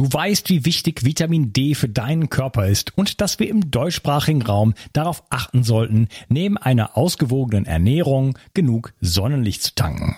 Du 0.00 0.10
weißt, 0.10 0.48
wie 0.48 0.64
wichtig 0.64 1.04
Vitamin 1.04 1.52
D 1.52 1.74
für 1.74 1.86
deinen 1.86 2.30
Körper 2.30 2.66
ist 2.66 2.96
und 2.96 3.20
dass 3.20 3.38
wir 3.38 3.50
im 3.50 3.70
deutschsprachigen 3.70 4.40
Raum 4.40 4.72
darauf 4.94 5.24
achten 5.28 5.62
sollten, 5.62 6.08
neben 6.30 6.56
einer 6.56 6.96
ausgewogenen 6.96 7.66
Ernährung 7.66 8.38
genug 8.54 8.94
Sonnenlicht 9.02 9.62
zu 9.62 9.74
tanken. 9.74 10.16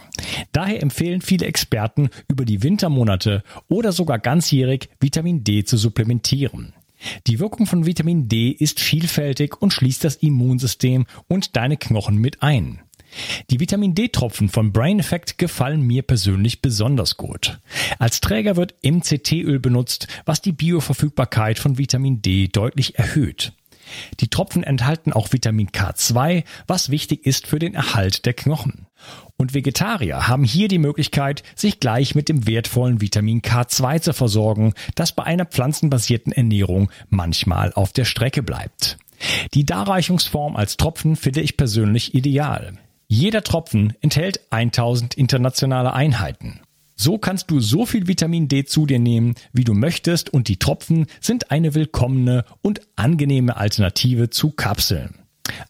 Daher 0.52 0.84
empfehlen 0.84 1.20
viele 1.20 1.46
Experten, 1.46 2.10
über 2.28 2.44
die 2.44 2.62
Wintermonate 2.62 3.42
oder 3.68 3.90
sogar 3.90 4.20
ganzjährig 4.20 4.88
Vitamin 5.00 5.42
D 5.42 5.64
zu 5.64 5.76
supplementieren. 5.76 6.74
Die 7.26 7.40
Wirkung 7.40 7.66
von 7.66 7.84
Vitamin 7.84 8.28
D 8.28 8.50
ist 8.50 8.78
vielfältig 8.78 9.60
und 9.60 9.72
schließt 9.72 10.04
das 10.04 10.14
Immunsystem 10.14 11.06
und 11.26 11.56
deine 11.56 11.76
Knochen 11.76 12.18
mit 12.18 12.40
ein. 12.40 12.82
Die 13.50 13.60
Vitamin 13.60 13.94
D-Tropfen 13.94 14.48
von 14.48 14.72
Brain 14.72 14.98
Effect 14.98 15.38
gefallen 15.38 15.82
mir 15.82 16.02
persönlich 16.02 16.62
besonders 16.62 17.16
gut. 17.16 17.58
Als 17.98 18.20
Träger 18.20 18.56
wird 18.56 18.74
MCT-Öl 18.82 19.60
benutzt, 19.60 20.08
was 20.24 20.40
die 20.40 20.52
Bioverfügbarkeit 20.52 21.58
von 21.58 21.78
Vitamin 21.78 22.22
D 22.22 22.48
deutlich 22.48 22.98
erhöht. 22.98 23.52
Die 24.20 24.28
Tropfen 24.28 24.62
enthalten 24.62 25.12
auch 25.12 25.32
Vitamin 25.32 25.68
K2, 25.68 26.44
was 26.66 26.90
wichtig 26.90 27.26
ist 27.26 27.46
für 27.46 27.58
den 27.58 27.74
Erhalt 27.74 28.24
der 28.26 28.32
Knochen. 28.32 28.86
Und 29.36 29.54
Vegetarier 29.54 30.28
haben 30.28 30.44
hier 30.44 30.68
die 30.68 30.78
Möglichkeit, 30.78 31.42
sich 31.56 31.80
gleich 31.80 32.14
mit 32.14 32.28
dem 32.28 32.46
wertvollen 32.46 33.00
Vitamin 33.00 33.42
K2 33.42 34.00
zu 34.00 34.12
versorgen, 34.12 34.74
das 34.94 35.12
bei 35.12 35.24
einer 35.24 35.46
pflanzenbasierten 35.46 36.32
Ernährung 36.32 36.90
manchmal 37.08 37.72
auf 37.72 37.92
der 37.92 38.04
Strecke 38.04 38.42
bleibt. 38.42 38.98
Die 39.54 39.64
Darreichungsform 39.64 40.56
als 40.56 40.76
Tropfen 40.76 41.16
finde 41.16 41.40
ich 41.40 41.56
persönlich 41.56 42.14
ideal. 42.14 42.78
Jeder 43.14 43.42
Tropfen 43.42 43.92
enthält 44.00 44.40
1000 44.48 45.12
internationale 45.12 45.92
Einheiten. 45.92 46.60
So 46.96 47.18
kannst 47.18 47.50
du 47.50 47.60
so 47.60 47.84
viel 47.84 48.08
Vitamin 48.08 48.48
D 48.48 48.64
zu 48.64 48.86
dir 48.86 48.98
nehmen, 48.98 49.34
wie 49.52 49.64
du 49.64 49.74
möchtest 49.74 50.32
und 50.32 50.48
die 50.48 50.56
Tropfen 50.56 51.04
sind 51.20 51.50
eine 51.50 51.74
willkommene 51.74 52.46
und 52.62 52.80
angenehme 52.96 53.58
Alternative 53.58 54.30
zu 54.30 54.52
Kapseln. 54.52 55.16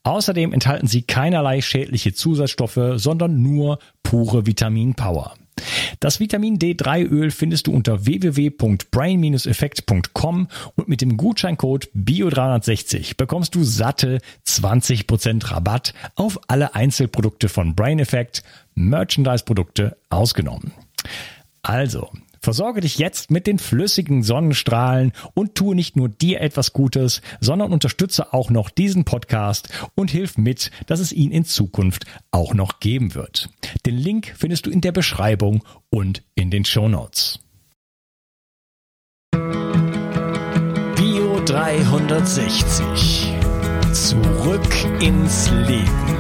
Außerdem 0.05 0.53
enthalten 0.53 0.87
sie 0.87 1.03
keinerlei 1.03 1.63
schädliche 1.63 2.13
Zusatzstoffe, 2.13 2.93
sondern 2.95 3.43
nur 3.43 3.81
pure 4.05 4.47
Vitaminpower. 4.47 5.35
Das 6.01 6.21
Vitamin 6.21 6.59
D3-Öl 6.59 7.31
findest 7.31 7.67
du 7.67 7.73
unter 7.73 8.05
www.brain-effekt.com 8.07 10.49
und 10.75 10.89
mit 10.89 11.01
dem 11.01 11.17
Gutscheincode 11.17 11.89
BIO360 11.95 13.17
bekommst 13.17 13.55
du 13.55 13.63
satte 13.63 14.19
20% 14.47 15.51
Rabatt 15.51 15.95
auf 16.17 16.39
alle 16.49 16.75
Einzelprodukte 16.75 17.49
von 17.49 17.75
Brain 17.75 17.99
Effect, 17.99 18.43
Merchandise-Produkte 18.75 19.97
ausgenommen. 20.11 20.73
Also, 21.63 22.11
Versorge 22.43 22.81
dich 22.81 22.99
jetzt 22.99 23.31
mit 23.31 23.47
den 23.47 23.61
flüssigen 23.61 24.25
Sonnenstrahlen 24.25 25.13
und 25.35 25.55
tue 25.55 25.77
nicht 25.77 25.95
nur 25.95 26.09
dir 26.09 26.41
etwas 26.41 26.73
Gutes, 26.73 27.23
sondern 27.41 27.73
unterstütze 27.73 28.33
auch 28.33 28.51
noch 28.51 28.69
diesen 28.69 29.05
Podcast 29.05 29.69
und 29.95 30.11
hilf 30.11 30.37
mit, 30.39 30.73
dass 30.87 30.99
es 30.99 31.13
ihn 31.13 31.31
in 31.31 31.45
Zukunft 31.45 32.05
auch 32.33 32.53
noch 32.53 32.81
geben 32.81 33.15
wird. 33.15 33.49
Den 33.87 33.97
Link 33.97 34.35
findest 34.37 34.67
du 34.67 34.71
in 34.71 34.81
der 34.81 34.91
Beschreibung 34.91 35.63
und 35.89 36.25
in 36.35 36.51
den 36.51 36.65
Show 36.65 36.89
Notes. 36.89 37.39
Bio 40.97 41.41
360. 41.45 43.35
Zurück 43.93 45.01
ins 45.01 45.49
Leben. 45.51 46.17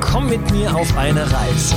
Komm 0.00 0.28
mit 0.28 0.50
mir 0.50 0.76
auf 0.76 0.94
eine 0.98 1.22
Reise 1.22 1.76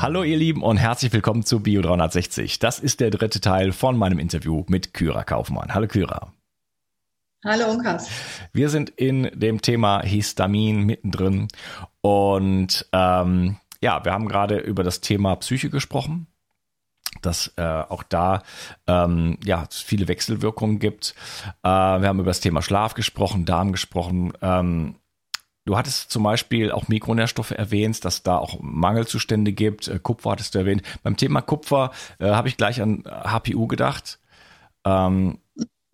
Hallo 0.00 0.22
ihr 0.22 0.36
Lieben 0.36 0.62
und 0.62 0.76
herzlich 0.76 1.12
willkommen 1.12 1.44
zu 1.44 1.58
Bio 1.58 1.82
360. 1.82 2.60
Das 2.60 2.78
ist 2.78 3.00
der 3.00 3.10
dritte 3.10 3.40
Teil 3.40 3.72
von 3.72 3.96
meinem 3.96 4.20
Interview 4.20 4.64
mit 4.68 4.94
Kyra 4.94 5.24
Kaufmann. 5.24 5.74
Hallo 5.74 5.88
Kyra. 5.88 6.32
Hallo 7.44 7.72
Unkas. 7.72 8.08
Wir 8.52 8.68
sind 8.68 8.90
in 8.90 9.28
dem 9.34 9.60
Thema 9.60 10.00
Histamin 10.02 10.84
mittendrin 10.84 11.48
und 12.00 12.86
ähm, 12.92 13.56
ja, 13.80 14.04
wir 14.04 14.12
haben 14.12 14.28
gerade 14.28 14.58
über 14.58 14.84
das 14.84 15.00
Thema 15.00 15.34
Psyche 15.34 15.68
gesprochen 15.68 16.28
dass 17.22 17.52
äh, 17.56 17.62
auch 17.62 18.04
da 18.04 18.44
ähm, 18.86 19.38
ja 19.44 19.66
viele 19.70 20.06
Wechselwirkungen 20.06 20.78
gibt. 20.78 21.16
Äh, 21.64 21.68
wir 21.68 22.06
haben 22.06 22.20
über 22.20 22.30
das 22.30 22.38
Thema 22.38 22.62
Schlaf 22.62 22.94
gesprochen, 22.94 23.44
Darm 23.46 23.72
gesprochen. 23.72 24.32
Ähm, 24.40 24.94
Du 25.68 25.76
hattest 25.76 26.10
zum 26.10 26.22
Beispiel 26.22 26.72
auch 26.72 26.88
Mikronährstoffe 26.88 27.50
erwähnt, 27.50 28.02
dass 28.06 28.22
da 28.22 28.38
auch 28.38 28.58
Mangelzustände 28.62 29.52
gibt. 29.52 29.86
Äh, 29.86 29.98
Kupfer 29.98 30.30
hattest 30.30 30.54
du 30.54 30.60
erwähnt. 30.60 30.80
Beim 31.02 31.18
Thema 31.18 31.42
Kupfer 31.42 31.90
äh, 32.18 32.30
habe 32.30 32.48
ich 32.48 32.56
gleich 32.56 32.80
an 32.80 33.04
HPU 33.04 33.66
gedacht. 33.66 34.18
Ähm, 34.86 35.40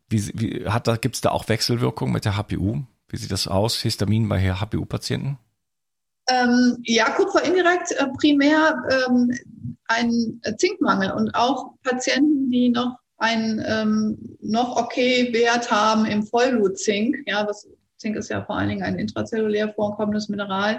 wie, 0.09 0.31
wie, 0.35 0.65
da, 0.85 0.95
gibt 0.95 1.17
es 1.17 1.23
da 1.23 1.33
auch 1.33 1.49
Wechselwirkungen 1.49 2.15
mit 2.15 2.25
der 2.25 2.37
HPU? 2.37 2.83
Wie 3.09 3.17
sieht 3.17 3.33
das 3.33 3.49
aus? 3.49 3.81
Histamin 3.81 4.29
bei 4.29 4.55
HPU-Patienten? 4.55 5.39
Ähm, 6.29 6.77
ja, 6.85 7.11
Kupfer 7.11 7.43
indirekt 7.43 7.91
äh, 7.91 8.07
primär 8.17 8.81
ähm, 9.09 9.37
ein 9.87 10.41
Zinkmangel 10.57 11.11
und 11.11 11.35
auch 11.35 11.73
Patienten, 11.83 12.49
die 12.49 12.69
noch 12.69 12.97
einen 13.17 13.61
ähm, 13.67 14.37
noch 14.41 14.77
okay 14.77 15.33
Wert 15.33 15.69
haben 15.73 16.07
im 16.07 16.23
Vollblutzink, 16.23 17.17
ja, 17.27 17.45
was 17.45 17.67
Zink 18.05 18.17
ist 18.17 18.29
ja 18.29 18.45
vor 18.45 18.59
allen 18.59 18.69
Dingen 18.69 18.83
ein 18.83 18.99
intrazellulär 18.99 19.73
vorkommendes 19.73 20.29
Mineral, 20.29 20.79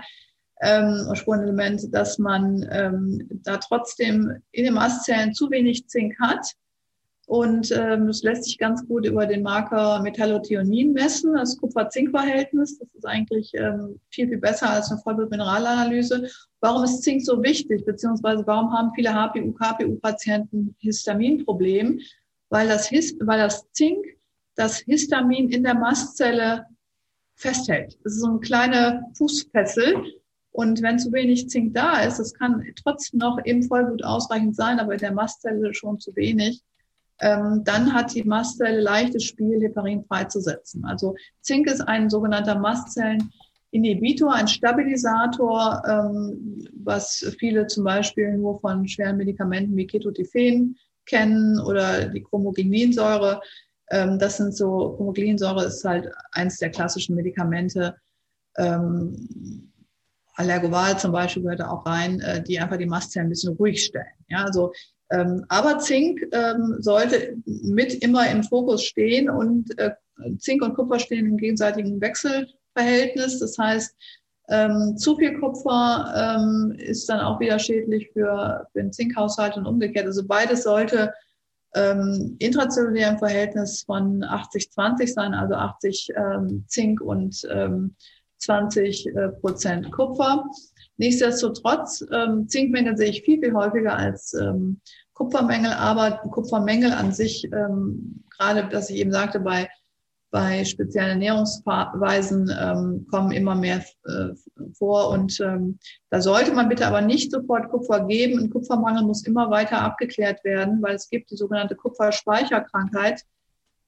ähm, 0.61 1.09
Spurenelement, 1.13 1.81
dass 1.91 2.19
man 2.19 2.65
ähm, 2.71 3.27
da 3.43 3.57
trotzdem 3.57 4.31
in 4.51 4.65
den 4.65 4.75
Mastzellen 4.75 5.33
zu 5.33 5.49
wenig 5.49 5.87
Zink 5.87 6.15
hat. 6.19 6.53
Und 7.25 7.71
ähm, 7.71 8.05
das 8.05 8.21
lässt 8.21 8.43
sich 8.43 8.59
ganz 8.59 8.87
gut 8.87 9.07
über 9.07 9.25
den 9.25 9.41
Marker 9.41 9.99
Metallothionin 10.03 10.93
messen, 10.93 11.33
das 11.33 11.57
Kupfer-Zink-Verhältnis. 11.57 12.77
Das 12.77 12.87
ist 12.93 13.07
eigentlich 13.07 13.51
ähm, 13.55 13.99
viel, 14.11 14.27
viel 14.27 14.37
besser 14.37 14.69
als 14.69 14.91
eine 14.91 15.01
Vollblut-Mineralanalyse. 15.01 16.29
Warum 16.61 16.83
ist 16.83 17.01
Zink 17.01 17.25
so 17.25 17.41
wichtig? 17.41 17.83
Beziehungsweise 17.83 18.45
warum 18.45 18.71
haben 18.71 18.91
viele 18.93 19.11
HPU-KPU-Patienten 19.11 20.75
Histaminproblem? 20.77 21.99
Weil 22.49 22.67
das, 22.67 22.87
Hist 22.87 23.17
weil 23.21 23.39
das 23.39 23.67
Zink 23.71 24.05
das 24.55 24.77
Histamin 24.77 25.49
in 25.49 25.63
der 25.63 25.73
Mastzelle 25.73 26.67
festhält. 27.35 27.97
Das 28.03 28.13
ist 28.13 28.21
so 28.21 28.27
eine 28.27 28.39
kleine 28.39 29.03
Fußfessel. 29.13 30.03
Und 30.51 30.81
wenn 30.81 30.97
zu 30.97 31.11
wenig 31.11 31.49
Zink 31.49 31.73
da 31.73 32.01
ist, 32.03 32.17
das 32.17 32.33
kann 32.33 32.63
trotzdem 32.81 33.19
noch 33.19 33.37
im 33.43 33.61
Vollblut 33.61 34.03
ausreichend 34.05 34.55
sein, 34.55 34.79
aber 34.79 34.93
in 34.93 34.99
der 34.99 35.11
Mastzelle 35.11 35.73
schon 35.73 35.99
zu 35.99 36.15
wenig, 36.15 36.63
ähm, 37.19 37.61
dann 37.65 37.93
hat 37.93 38.13
die 38.13 38.23
Mastzelle 38.23 38.79
leichtes 38.79 39.25
Spiel, 39.25 39.61
Heparin 39.61 40.03
freizusetzen. 40.05 40.85
Also 40.85 41.15
Zink 41.41 41.67
ist 41.67 41.81
ein 41.81 42.09
sogenannter 42.09 42.57
Mastzelleninhibitor, 42.57 44.33
ein 44.33 44.47
Stabilisator, 44.47 45.81
ähm, 45.87 46.65
was 46.73 47.35
viele 47.39 47.67
zum 47.67 47.83
Beispiel 47.83 48.37
nur 48.37 48.59
von 48.59 48.87
schweren 48.87 49.17
Medikamenten 49.17 49.75
wie 49.75 49.87
Ketotifen 49.87 50.77
kennen 51.05 51.59
oder 51.59 52.07
die 52.09 52.23
Chromogeninsäure. 52.23 53.41
Ähm, 53.91 54.19
das 54.19 54.37
sind 54.37 54.55
so, 54.55 54.95
Homoglinsäure 54.97 55.65
ist 55.65 55.83
halt 55.83 56.09
eins 56.31 56.57
der 56.57 56.71
klassischen 56.71 57.15
Medikamente. 57.15 57.95
Ähm, 58.57 59.71
Allergoval 60.35 60.99
zum 60.99 61.11
Beispiel 61.11 61.43
gehört 61.43 61.61
da 61.61 61.69
auch 61.69 61.85
rein, 61.85 62.19
äh, 62.21 62.43
die 62.43 62.59
einfach 62.59 62.77
die 62.77 62.85
Mastzellen 62.85 63.27
ein 63.27 63.29
bisschen 63.29 63.55
ruhig 63.55 63.83
stellen. 63.83 64.05
Ja, 64.27 64.43
also, 64.43 64.73
ähm, 65.11 65.45
aber 65.49 65.79
Zink 65.79 66.21
ähm, 66.31 66.77
sollte 66.79 67.37
mit 67.45 67.93
immer 68.03 68.29
im 68.29 68.43
Fokus 68.43 68.83
stehen 68.83 69.29
und 69.29 69.77
äh, 69.77 69.91
Zink 70.39 70.63
und 70.63 70.75
Kupfer 70.75 70.99
stehen 70.99 71.25
im 71.25 71.37
gegenseitigen 71.37 72.01
Wechselverhältnis. 72.01 73.39
Das 73.39 73.57
heißt, 73.57 73.95
ähm, 74.49 74.97
zu 74.97 75.15
viel 75.15 75.39
Kupfer 75.39 76.37
ähm, 76.39 76.75
ist 76.77 77.09
dann 77.09 77.19
auch 77.19 77.39
wieder 77.39 77.59
schädlich 77.59 78.09
für, 78.13 78.67
für 78.71 78.79
den 78.79 78.91
Zinkhaushalt 78.91 79.57
und 79.57 79.65
umgekehrt. 79.65 80.05
Also 80.05 80.25
beides 80.25 80.63
sollte 80.63 81.13
ähm, 81.75 82.35
intrazellulären 82.39 83.19
Verhältnis 83.19 83.83
von 83.83 84.23
80-20 84.23 85.13
sein, 85.13 85.33
also 85.33 85.55
80 85.55 86.09
ähm, 86.15 86.65
Zink 86.67 87.01
und 87.01 87.47
ähm, 87.51 87.95
20 88.39 89.07
äh, 89.07 89.29
Prozent 89.41 89.91
Kupfer. 89.91 90.45
Nichtsdestotrotz, 90.97 92.05
ähm, 92.11 92.47
Zinkmängel 92.47 92.97
sehe 92.97 93.09
ich 93.09 93.23
viel, 93.23 93.39
viel 93.39 93.53
häufiger 93.53 93.95
als 93.97 94.33
ähm, 94.33 94.79
Kupfermängel, 95.13 95.73
aber 95.73 96.11
Kupfermängel 96.31 96.91
an 96.91 97.11
sich, 97.11 97.45
ähm, 97.51 98.23
gerade, 98.37 98.67
was 98.71 98.89
ich 98.89 98.97
eben 98.97 99.11
sagte, 99.11 99.39
bei 99.39 99.69
bei 100.35 100.65
speziellen 100.65 101.11
Ernährungsweisen 101.11 102.53
ähm, 102.59 103.07
kommen 103.09 103.31
immer 103.31 103.55
mehr 103.55 103.81
äh, 104.03 104.35
vor. 104.77 105.11
Und 105.11 105.39
ähm, 105.39 105.79
da 106.09 106.19
sollte 106.19 106.51
man 106.51 106.67
bitte 106.67 106.85
aber 106.85 106.99
nicht 106.99 107.31
sofort 107.31 107.69
Kupfer 107.69 108.05
geben. 108.05 108.39
Ein 108.39 108.49
Kupfermangel 108.49 109.03
muss 109.03 109.25
immer 109.25 109.49
weiter 109.49 109.81
abgeklärt 109.81 110.43
werden, 110.43 110.81
weil 110.81 110.95
es 110.95 111.09
gibt 111.09 111.31
die 111.31 111.37
sogenannte 111.37 111.77
Kupferspeicherkrankheit, 111.77 113.21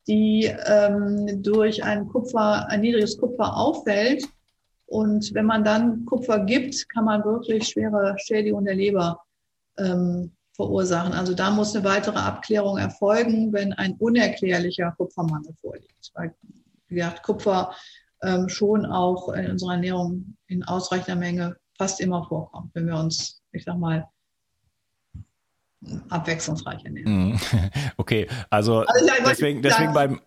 die 0.07 0.45
ähm, 0.45 1.43
durch 1.43 1.83
ein 1.83 2.07
Kupfer, 2.07 2.69
ein 2.69 2.79
niedriges 2.79 3.17
Kupfer 3.17 3.57
auffällt. 3.57 4.23
Und 4.85 5.33
wenn 5.33 5.45
man 5.45 5.65
dann 5.65 6.05
Kupfer 6.05 6.39
gibt, 6.45 6.87
kann 6.87 7.03
man 7.03 7.25
wirklich 7.25 7.67
schwere 7.67 8.15
Schädigung 8.19 8.63
der 8.63 8.75
Leber 8.75 9.19
ähm, 9.77 10.31
verursachen. 10.57 11.13
Also 11.13 11.33
da 11.33 11.51
muss 11.51 11.73
eine 11.73 11.85
weitere 11.85 12.17
Abklärung 12.17 12.77
erfolgen, 12.77 13.53
wenn 13.53 13.71
ein 13.73 13.93
unerklärlicher 13.93 14.93
Kupfermangel 14.97 15.53
vorliegt. 15.61 16.11
Weil, 16.15 16.35
wie 16.89 16.95
gesagt, 16.95 17.23
Kupfer 17.23 17.73
ähm, 18.23 18.49
schon 18.49 18.85
auch 18.85 19.29
in 19.29 19.51
unserer 19.51 19.73
Ernährung 19.73 20.35
in 20.47 20.63
ausreichender 20.63 21.15
Menge 21.15 21.55
fast 21.77 22.01
immer 22.01 22.25
vorkommt, 22.25 22.71
wenn 22.73 22.87
wir 22.87 22.95
uns, 22.95 23.41
ich 23.51 23.63
sag 23.63 23.77
mal, 23.77 24.07
abwechslungsreich 26.09 26.83
ernähren. 26.83 27.29
Mhm. 27.29 27.39
Okay, 27.97 28.27
also, 28.49 28.79
also 28.79 29.09
deswegen, 29.25 29.61
deswegen 29.61 29.93
beim. 29.93 30.19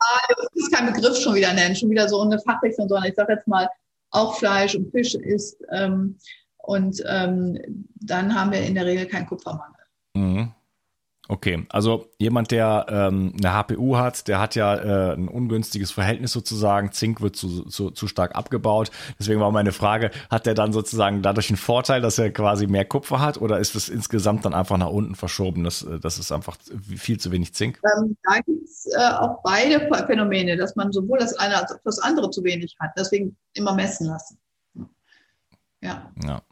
Ich 0.55 0.63
will 0.63 0.71
keinen 0.71 0.93
Begriff 0.93 1.19
schon 1.19 1.35
wieder 1.35 1.53
nennen, 1.53 1.75
schon 1.75 1.91
wieder 1.91 2.09
so 2.09 2.21
eine 2.21 2.39
Fachrichtung, 2.41 2.89
sondern 2.89 3.09
ich 3.09 3.17
sage 3.17 3.35
jetzt 3.35 3.49
mal, 3.49 3.69
auch 4.11 4.37
Fleisch 4.37 4.75
und 4.75 4.91
Fisch 4.93 5.15
ist. 5.15 5.57
Ähm, 5.73 6.17
und 6.59 7.03
ähm, 7.09 7.59
dann 7.95 8.35
haben 8.35 8.53
wir 8.53 8.63
in 8.63 8.75
der 8.75 8.87
Regel 8.87 9.07
keinen 9.07 9.27
Kupfermangel. 9.27 9.80
Mhm. 10.21 10.53
Okay, 11.29 11.65
also 11.69 12.09
jemand, 12.19 12.51
der 12.51 12.87
ähm, 12.89 13.35
eine 13.39 13.55
HPU 13.55 13.97
hat, 13.97 14.27
der 14.27 14.41
hat 14.41 14.57
ja 14.57 14.75
äh, 14.75 15.13
ein 15.15 15.29
ungünstiges 15.29 15.93
Verhältnis 15.93 16.33
sozusagen. 16.33 16.91
Zink 16.91 17.21
wird 17.21 17.37
zu, 17.37 17.67
zu, 17.67 17.93
zu 17.93 18.09
stark 18.09 18.35
abgebaut. 18.35 18.91
Deswegen 19.17 19.39
war 19.41 19.53
meine 19.53 19.71
Frage, 19.71 20.11
hat 20.29 20.47
der 20.47 20.55
dann 20.55 20.73
sozusagen 20.73 21.23
dadurch 21.23 21.49
einen 21.49 21.57
Vorteil, 21.57 22.01
dass 22.01 22.19
er 22.19 22.33
quasi 22.33 22.67
mehr 22.67 22.85
Kupfer 22.85 23.21
hat 23.21 23.41
oder 23.41 23.61
ist 23.61 23.77
es 23.77 23.89
insgesamt 23.89 24.45
dann 24.45 24.55
einfach 24.55 24.77
nach 24.77 24.91
unten 24.91 25.15
verschoben? 25.15 25.63
Das, 25.63 25.85
äh, 25.85 26.01
das 26.01 26.19
ist 26.19 26.33
einfach 26.33 26.57
viel 26.97 27.21
zu 27.21 27.31
wenig 27.31 27.55
Zink? 27.55 27.81
Ähm, 27.97 28.17
da 28.25 28.41
gibt 28.41 28.65
es 28.65 28.87
äh, 28.93 28.99
auch 28.99 29.41
beide 29.45 29.89
Phänomene, 30.07 30.57
dass 30.57 30.75
man 30.75 30.91
sowohl 30.91 31.19
das 31.21 31.37
eine 31.37 31.59
als 31.59 31.71
auch 31.71 31.81
das 31.85 32.01
andere 32.01 32.31
zu 32.33 32.43
wenig 32.43 32.75
hat. 32.81 32.91
Deswegen 32.99 33.37
immer 33.55 33.75
messen 33.75 34.09
lassen. 34.09 34.37
Ja. 35.81 36.11
Ja. 36.25 36.43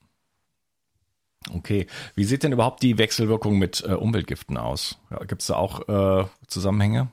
Okay. 1.55 1.87
Wie 2.15 2.25
sieht 2.25 2.43
denn 2.43 2.53
überhaupt 2.53 2.83
die 2.83 2.99
Wechselwirkung 2.99 3.59
mit 3.59 3.83
äh, 3.87 3.93
Umweltgiften 3.93 4.56
aus? 4.56 4.99
Ja, 5.11 5.19
Gibt 5.25 5.43
es 5.43 5.49
da 5.49 5.56
auch 5.56 5.89
äh, 5.89 6.27
Zusammenhänge? 6.47 7.09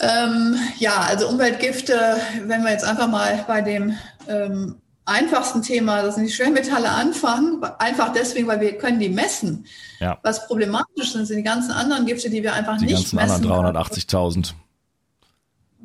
Ähm, 0.00 0.56
ja, 0.78 0.96
also 0.96 1.28
Umweltgifte, 1.28 2.16
wenn 2.46 2.62
wir 2.62 2.70
jetzt 2.70 2.84
einfach 2.84 3.08
mal 3.08 3.44
bei 3.46 3.60
dem 3.60 3.94
ähm, 4.28 4.76
einfachsten 5.04 5.62
Thema, 5.62 6.02
das 6.02 6.14
sind 6.14 6.24
die 6.24 6.32
Schwermetalle, 6.32 6.88
anfangen, 6.88 7.62
einfach 7.78 8.12
deswegen, 8.12 8.46
weil 8.46 8.60
wir 8.60 8.78
können 8.78 8.98
die 8.98 9.10
messen. 9.10 9.66
Ja. 9.98 10.18
Was 10.22 10.46
problematisch 10.46 11.12
sind, 11.12 11.26
sind 11.26 11.36
die 11.36 11.42
ganzen 11.42 11.72
anderen 11.72 12.06
Gifte, 12.06 12.30
die 12.30 12.42
wir 12.42 12.54
einfach 12.54 12.78
die 12.78 12.86
nicht 12.86 13.12
messen. 13.12 13.42
Die 13.42 13.48
ganzen 13.48 13.52
anderen 13.52 13.76
380.000 13.76 14.54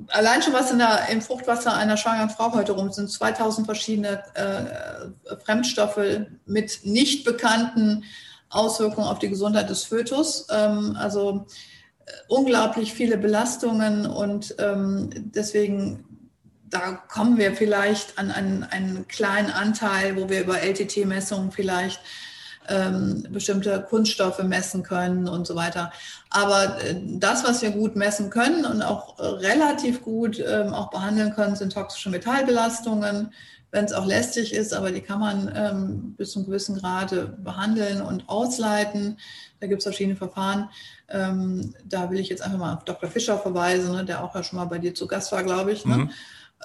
allein 0.09 0.41
schon 0.41 0.53
was 0.53 0.71
in 0.71 0.79
der, 0.79 1.09
im 1.09 1.21
Fruchtwasser 1.21 1.73
einer 1.73 1.97
schwangeren 1.97 2.29
Frau 2.29 2.53
heute 2.53 2.73
rum 2.73 2.91
sind 2.91 3.09
2000 3.09 3.65
verschiedene 3.65 4.23
äh, 4.33 5.35
Fremdstoffe 5.43 5.99
mit 6.45 6.79
nicht 6.83 7.23
bekannten 7.23 8.03
Auswirkungen 8.49 9.07
auf 9.07 9.19
die 9.19 9.29
Gesundheit 9.29 9.69
des 9.69 9.83
Fötus. 9.83 10.47
Ähm, 10.49 10.95
also 10.99 11.45
äh, 12.05 12.11
unglaublich 12.27 12.93
viele 12.93 13.17
Belastungen 13.17 14.05
und 14.05 14.55
ähm, 14.59 15.09
deswegen 15.13 16.05
da 16.67 16.91
kommen 16.91 17.37
wir 17.37 17.53
vielleicht 17.53 18.17
an 18.17 18.31
einen, 18.31 18.63
einen 18.63 19.07
kleinen 19.07 19.51
Anteil, 19.51 20.17
wo 20.17 20.29
wir 20.29 20.41
über 20.41 20.61
LTT-Messungen 20.61 21.51
vielleicht 21.51 22.01
ähm, 22.69 23.25
bestimmte 23.29 23.85
Kunststoffe 23.87 24.41
messen 24.43 24.83
können 24.83 25.27
und 25.27 25.47
so 25.47 25.55
weiter. 25.55 25.91
Aber 26.29 26.81
äh, 26.83 26.95
das, 27.03 27.43
was 27.43 27.61
wir 27.61 27.71
gut 27.71 27.95
messen 27.95 28.29
können 28.29 28.65
und 28.65 28.81
auch 28.81 29.19
relativ 29.19 30.01
gut 30.01 30.39
ähm, 30.39 30.73
auch 30.73 30.89
behandeln 30.89 31.33
können, 31.33 31.55
sind 31.55 31.73
toxische 31.73 32.09
Metallbelastungen, 32.09 33.31
wenn 33.71 33.85
es 33.85 33.93
auch 33.93 34.05
lästig 34.05 34.53
ist, 34.53 34.73
aber 34.73 34.91
die 34.91 35.01
kann 35.01 35.19
man 35.19 35.51
ähm, 35.53 36.15
bis 36.15 36.31
zu 36.31 36.39
einem 36.39 36.45
gewissen 36.45 36.79
Grade 36.79 37.37
behandeln 37.43 38.01
und 38.01 38.29
ausleiten. 38.29 39.17
Da 39.59 39.67
gibt 39.67 39.79
es 39.79 39.83
verschiedene 39.83 40.15
Verfahren. 40.15 40.69
Ähm, 41.09 41.73
da 41.83 42.09
will 42.09 42.19
ich 42.19 42.29
jetzt 42.29 42.41
einfach 42.41 42.57
mal 42.57 42.75
auf 42.75 42.85
Dr. 42.85 43.09
Fischer 43.09 43.37
verweisen, 43.37 43.91
ne, 43.91 44.05
der 44.05 44.23
auch 44.23 44.33
ja 44.33 44.43
schon 44.43 44.59
mal 44.59 44.65
bei 44.65 44.79
dir 44.79 44.95
zu 44.95 45.07
Gast 45.07 45.31
war, 45.33 45.43
glaube 45.43 45.73
ich. 45.73 45.85
Ne? 45.85 45.97
Mhm. 45.97 46.11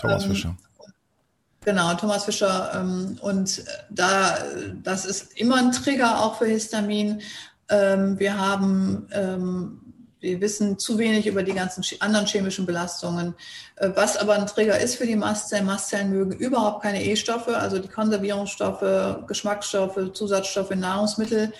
Thomas 0.01 0.25
ähm, 0.25 0.31
Fischer. 0.31 0.57
Genau, 1.65 1.93
Thomas 1.95 2.25
Fischer. 2.25 2.73
Ähm, 2.75 3.19
und 3.21 3.63
da, 3.91 4.39
das 4.83 5.05
ist 5.05 5.39
immer 5.39 5.57
ein 5.57 5.73
Trigger 5.73 6.23
auch 6.23 6.39
für 6.39 6.47
Histamin. 6.47 7.21
Ähm, 7.69 8.19
wir 8.19 8.39
haben, 8.39 9.07
ähm, 9.13 9.81
wir 10.21 10.41
wissen 10.41 10.79
zu 10.79 10.99
wenig 10.99 11.27
über 11.27 11.43
die 11.43 11.53
ganzen 11.53 11.85
anderen 12.01 12.27
chemischen 12.27 12.65
Belastungen. 12.65 13.35
Äh, 13.77 13.91
was 13.95 14.17
aber 14.17 14.35
ein 14.35 14.47
Trigger 14.47 14.79
ist 14.81 14.97
für 14.97 15.07
die 15.07 15.17
Mastzellen, 15.17 15.67
Mastzellen 15.67 16.11
mögen 16.11 16.33
überhaupt 16.33 16.83
keine 16.83 17.05
E-Stoffe, 17.05 17.57
also 17.59 17.79
die 17.79 17.89
Konservierungsstoffe, 17.89 19.27
Geschmacksstoffe, 19.27 20.13
Zusatzstoffe, 20.15 20.75
Nahrungsmittel 20.75 21.53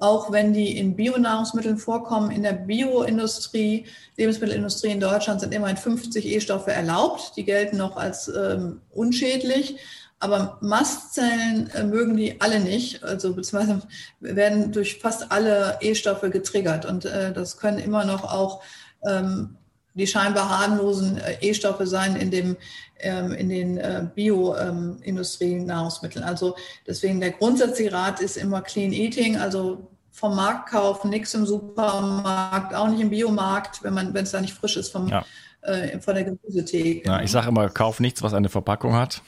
auch 0.00 0.32
wenn 0.32 0.52
die 0.52 0.76
in 0.78 0.96
Bionahrungsmitteln 0.96 1.76
vorkommen. 1.76 2.30
In 2.30 2.42
der 2.42 2.54
Bioindustrie, 2.54 3.84
Lebensmittelindustrie 4.16 4.90
in 4.90 5.00
Deutschland 5.00 5.40
sind 5.40 5.54
immerhin 5.54 5.76
50 5.76 6.26
E-Stoffe 6.26 6.72
erlaubt. 6.72 7.34
Die 7.36 7.44
gelten 7.44 7.76
noch 7.76 7.96
als 7.96 8.28
ähm, 8.28 8.80
unschädlich. 8.90 9.76
Aber 10.18 10.58
Mastzellen 10.62 11.70
äh, 11.70 11.84
mögen 11.84 12.16
die 12.16 12.40
alle 12.40 12.60
nicht, 12.60 13.02
also 13.04 13.34
beziehungsweise 13.34 13.82
werden 14.20 14.72
durch 14.72 14.98
fast 14.98 15.30
alle 15.32 15.78
E-Stoffe 15.80 16.30
getriggert. 16.30 16.86
Und 16.86 17.04
äh, 17.04 17.32
das 17.32 17.58
können 17.58 17.78
immer 17.78 18.04
noch 18.04 18.24
auch 18.24 18.62
ähm, 19.06 19.56
die 19.94 20.06
scheinbar 20.06 20.48
harmlosen 20.48 21.18
äh, 21.18 21.36
E-Stoffe 21.40 21.86
sein 21.86 22.16
in 22.16 22.30
dem 22.30 22.56
ähm, 23.00 23.32
in 23.32 23.48
den 23.48 23.78
äh, 23.78 24.06
Bio-Industrie-Nahrungsmitteln. 24.14 26.24
also 26.24 26.54
deswegen 26.86 27.18
der 27.20 27.30
grundsätzliche 27.30 27.92
Rat 27.92 28.20
ist 28.20 28.36
immer 28.36 28.60
Clean 28.62 28.92
Eating, 28.92 29.38
also 29.38 29.88
vom 30.12 30.36
Markt 30.36 30.70
kaufen, 30.70 31.10
nichts 31.10 31.34
im 31.34 31.44
Supermarkt, 31.46 32.74
auch 32.74 32.88
nicht 32.88 33.00
im 33.00 33.10
Biomarkt, 33.10 33.82
wenn 33.82 33.94
man 33.94 34.14
wenn 34.14 34.22
es 34.24 34.30
da 34.32 34.40
nicht 34.40 34.54
frisch 34.54 34.76
ist 34.76 34.92
vom 34.92 35.08
ja. 35.08 35.24
äh, 35.62 35.98
von 36.00 36.14
der 36.14 36.24
Gemüsetheke. 36.24 37.08
Ja, 37.08 37.22
ich 37.22 37.30
sage 37.30 37.48
immer, 37.48 37.70
kauf 37.70 38.00
nichts, 38.00 38.22
was 38.22 38.34
eine 38.34 38.48
Verpackung 38.48 38.94
hat. 38.94 39.22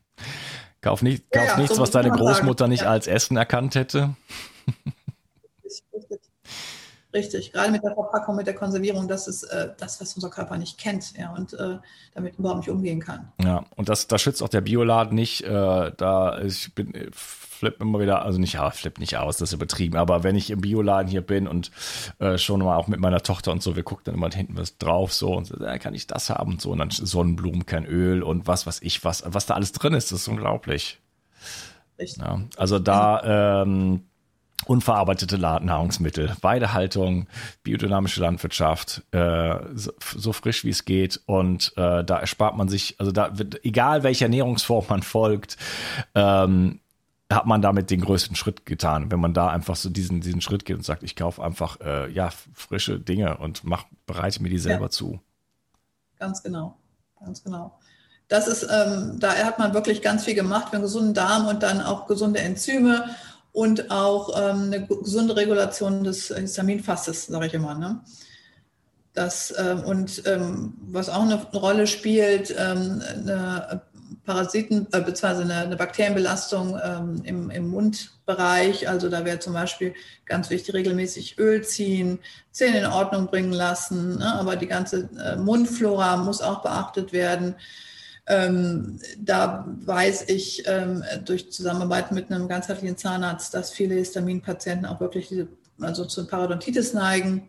kauf 0.80 1.02
nicht, 1.02 1.30
kauf 1.30 1.46
ja, 1.46 1.58
nichts, 1.58 1.76
so 1.76 1.82
was 1.82 1.90
deine 1.92 2.10
Großmutter 2.10 2.64
sagen. 2.64 2.72
nicht 2.72 2.84
als 2.84 3.06
Essen 3.06 3.36
erkannt 3.36 3.74
hätte. 3.74 4.14
Richtig, 7.14 7.52
gerade 7.52 7.70
mit 7.70 7.84
der 7.84 7.94
Verpackung, 7.94 8.34
mit 8.34 8.48
der 8.48 8.54
Konservierung, 8.54 9.06
das 9.06 9.28
ist 9.28 9.44
äh, 9.44 9.70
das, 9.78 10.00
was 10.00 10.14
unser 10.14 10.30
Körper 10.30 10.56
nicht 10.56 10.78
kennt 10.78 11.16
ja, 11.16 11.32
und 11.32 11.52
äh, 11.54 11.78
damit 12.12 12.36
überhaupt 12.38 12.58
nicht 12.58 12.70
umgehen 12.70 12.98
kann. 12.98 13.32
Ja, 13.40 13.64
und 13.76 13.88
das, 13.88 14.08
das 14.08 14.20
schützt 14.20 14.42
auch 14.42 14.48
der 14.48 14.62
Bioladen 14.62 15.14
nicht. 15.14 15.42
Äh, 15.44 15.92
da 15.96 16.40
ich 16.40 16.74
bin 16.74 16.92
flipp 17.12 17.80
immer 17.80 18.00
wieder, 18.00 18.22
also 18.22 18.40
nicht, 18.40 18.54
ja, 18.54 18.68
flipp 18.72 18.98
nicht 18.98 19.16
aus, 19.16 19.36
das 19.36 19.50
ist 19.50 19.54
übertrieben, 19.54 19.96
aber 19.96 20.24
wenn 20.24 20.34
ich 20.34 20.50
im 20.50 20.60
Bioladen 20.60 21.08
hier 21.08 21.22
bin 21.22 21.46
und 21.46 21.70
äh, 22.18 22.36
schon 22.36 22.60
mal 22.60 22.76
auch 22.76 22.88
mit 22.88 22.98
meiner 22.98 23.22
Tochter 23.22 23.52
und 23.52 23.62
so, 23.62 23.76
wir 23.76 23.84
gucken 23.84 24.06
dann 24.06 24.14
immer 24.16 24.28
hinten 24.30 24.56
was 24.56 24.76
drauf 24.76 25.12
so 25.12 25.36
und 25.36 25.46
so, 25.46 25.56
äh, 25.64 25.78
kann 25.78 25.94
ich 25.94 26.08
das 26.08 26.30
haben 26.30 26.54
und 26.54 26.60
so 26.60 26.72
und 26.72 26.78
dann 26.78 26.90
Sonnenblumen, 26.90 27.64
kein 27.64 27.86
Öl 27.86 28.24
und 28.24 28.48
was 28.48 28.66
was 28.66 28.82
ich, 28.82 29.04
was, 29.04 29.22
was 29.24 29.46
da 29.46 29.54
alles 29.54 29.70
drin 29.70 29.94
ist, 29.94 30.10
das 30.10 30.22
ist 30.22 30.28
unglaublich. 30.28 31.00
Richtig. 31.96 32.20
Ja, 32.20 32.40
also 32.56 32.80
da 32.80 33.62
ähm, 33.62 34.02
unverarbeitete 34.66 35.38
Nahrungsmittel, 35.38 36.34
Weidehaltung, 36.40 37.26
biodynamische 37.62 38.20
Landwirtschaft, 38.20 39.02
äh, 39.12 39.56
so, 39.74 39.92
so, 40.16 40.32
frisch 40.32 40.64
wie 40.64 40.70
es 40.70 40.84
geht 40.84 41.20
und 41.26 41.72
äh, 41.76 42.04
da 42.04 42.18
erspart 42.18 42.56
man 42.56 42.68
sich, 42.68 42.96
also 42.98 43.12
da 43.12 43.38
wird, 43.38 43.64
egal 43.64 44.02
welcher 44.02 44.26
Ernährungsform 44.26 44.84
man 44.88 45.02
folgt, 45.02 45.56
ähm, 46.14 46.80
hat 47.30 47.46
man 47.46 47.62
damit 47.62 47.90
den 47.90 48.00
größten 48.00 48.36
Schritt 48.36 48.66
getan, 48.66 49.10
wenn 49.10 49.20
man 49.20 49.34
da 49.34 49.48
einfach 49.48 49.76
so 49.76 49.88
diesen, 49.88 50.20
diesen 50.20 50.40
Schritt 50.40 50.64
geht 50.64 50.76
und 50.76 50.84
sagt, 50.84 51.02
ich 51.02 51.16
kaufe 51.16 51.42
einfach 51.42 51.80
äh, 51.80 52.10
ja 52.10 52.30
frische 52.52 53.00
Dinge 53.00 53.38
und 53.38 53.64
mach, 53.64 53.84
bereite 54.06 54.42
mir 54.42 54.50
die 54.50 54.58
selber 54.58 54.86
ja. 54.86 54.90
zu. 54.90 55.20
Ganz 56.18 56.42
genau, 56.42 56.76
ganz 57.18 57.42
genau. 57.42 57.78
Das 58.28 58.48
ist, 58.48 58.62
ähm, 58.62 59.18
da 59.20 59.34
hat 59.34 59.58
man 59.58 59.74
wirklich 59.74 60.00
ganz 60.00 60.24
viel 60.24 60.34
gemacht 60.34 60.68
für 60.68 60.74
einen 60.74 60.82
gesunden 60.82 61.14
Darm 61.14 61.46
und 61.46 61.62
dann 61.62 61.80
auch 61.80 62.06
gesunde 62.06 62.40
Enzyme 62.40 63.04
und 63.54 63.92
auch 63.92 64.30
ähm, 64.36 64.64
eine 64.64 64.84
gesunde 64.84 65.36
Regulation 65.36 66.02
des 66.02 66.26
Histaminfasses, 66.26 67.26
sage 67.26 67.46
ich 67.46 67.54
immer. 67.54 67.76
Ne? 67.76 68.00
Das, 69.12 69.54
ähm, 69.56 69.84
und 69.84 70.24
ähm, 70.26 70.74
was 70.88 71.08
auch 71.08 71.22
eine 71.22 71.40
Rolle 71.52 71.86
spielt, 71.86 72.52
ähm, 72.58 73.00
eine 73.14 73.80
Parasiten 74.24 74.88
äh, 74.90 75.00
bzw. 75.00 75.42
Eine, 75.42 75.54
eine, 75.54 75.76
Bakterienbelastung 75.76 76.80
ähm, 76.82 77.22
im, 77.24 77.50
im 77.50 77.68
Mundbereich. 77.68 78.88
Also 78.88 79.08
da 79.08 79.24
wäre 79.24 79.38
zum 79.38 79.52
Beispiel 79.52 79.94
ganz 80.26 80.50
wichtig, 80.50 80.74
regelmäßig 80.74 81.38
Öl 81.38 81.62
ziehen, 81.62 82.18
Zähne 82.50 82.78
in 82.80 82.86
Ordnung 82.86 83.28
bringen 83.28 83.52
lassen. 83.52 84.18
Ne? 84.18 84.34
Aber 84.34 84.56
die 84.56 84.66
ganze 84.66 85.08
äh, 85.24 85.36
Mundflora 85.36 86.16
muss 86.16 86.42
auch 86.42 86.60
beachtet 86.62 87.12
werden. 87.12 87.54
Ähm, 88.26 88.98
da 89.18 89.66
weiß 89.84 90.28
ich 90.28 90.64
ähm, 90.66 91.04
durch 91.24 91.52
Zusammenarbeit 91.52 92.10
mit 92.12 92.30
einem 92.30 92.48
ganzheitlichen 92.48 92.96
Zahnarzt, 92.96 93.52
dass 93.52 93.70
viele 93.70 93.96
Histaminpatienten 93.96 94.86
auch 94.86 95.00
wirklich 95.00 95.28
diese, 95.28 95.48
also 95.80 96.04
zur 96.06 96.26
Parodontitis 96.26 96.94
neigen. 96.94 97.48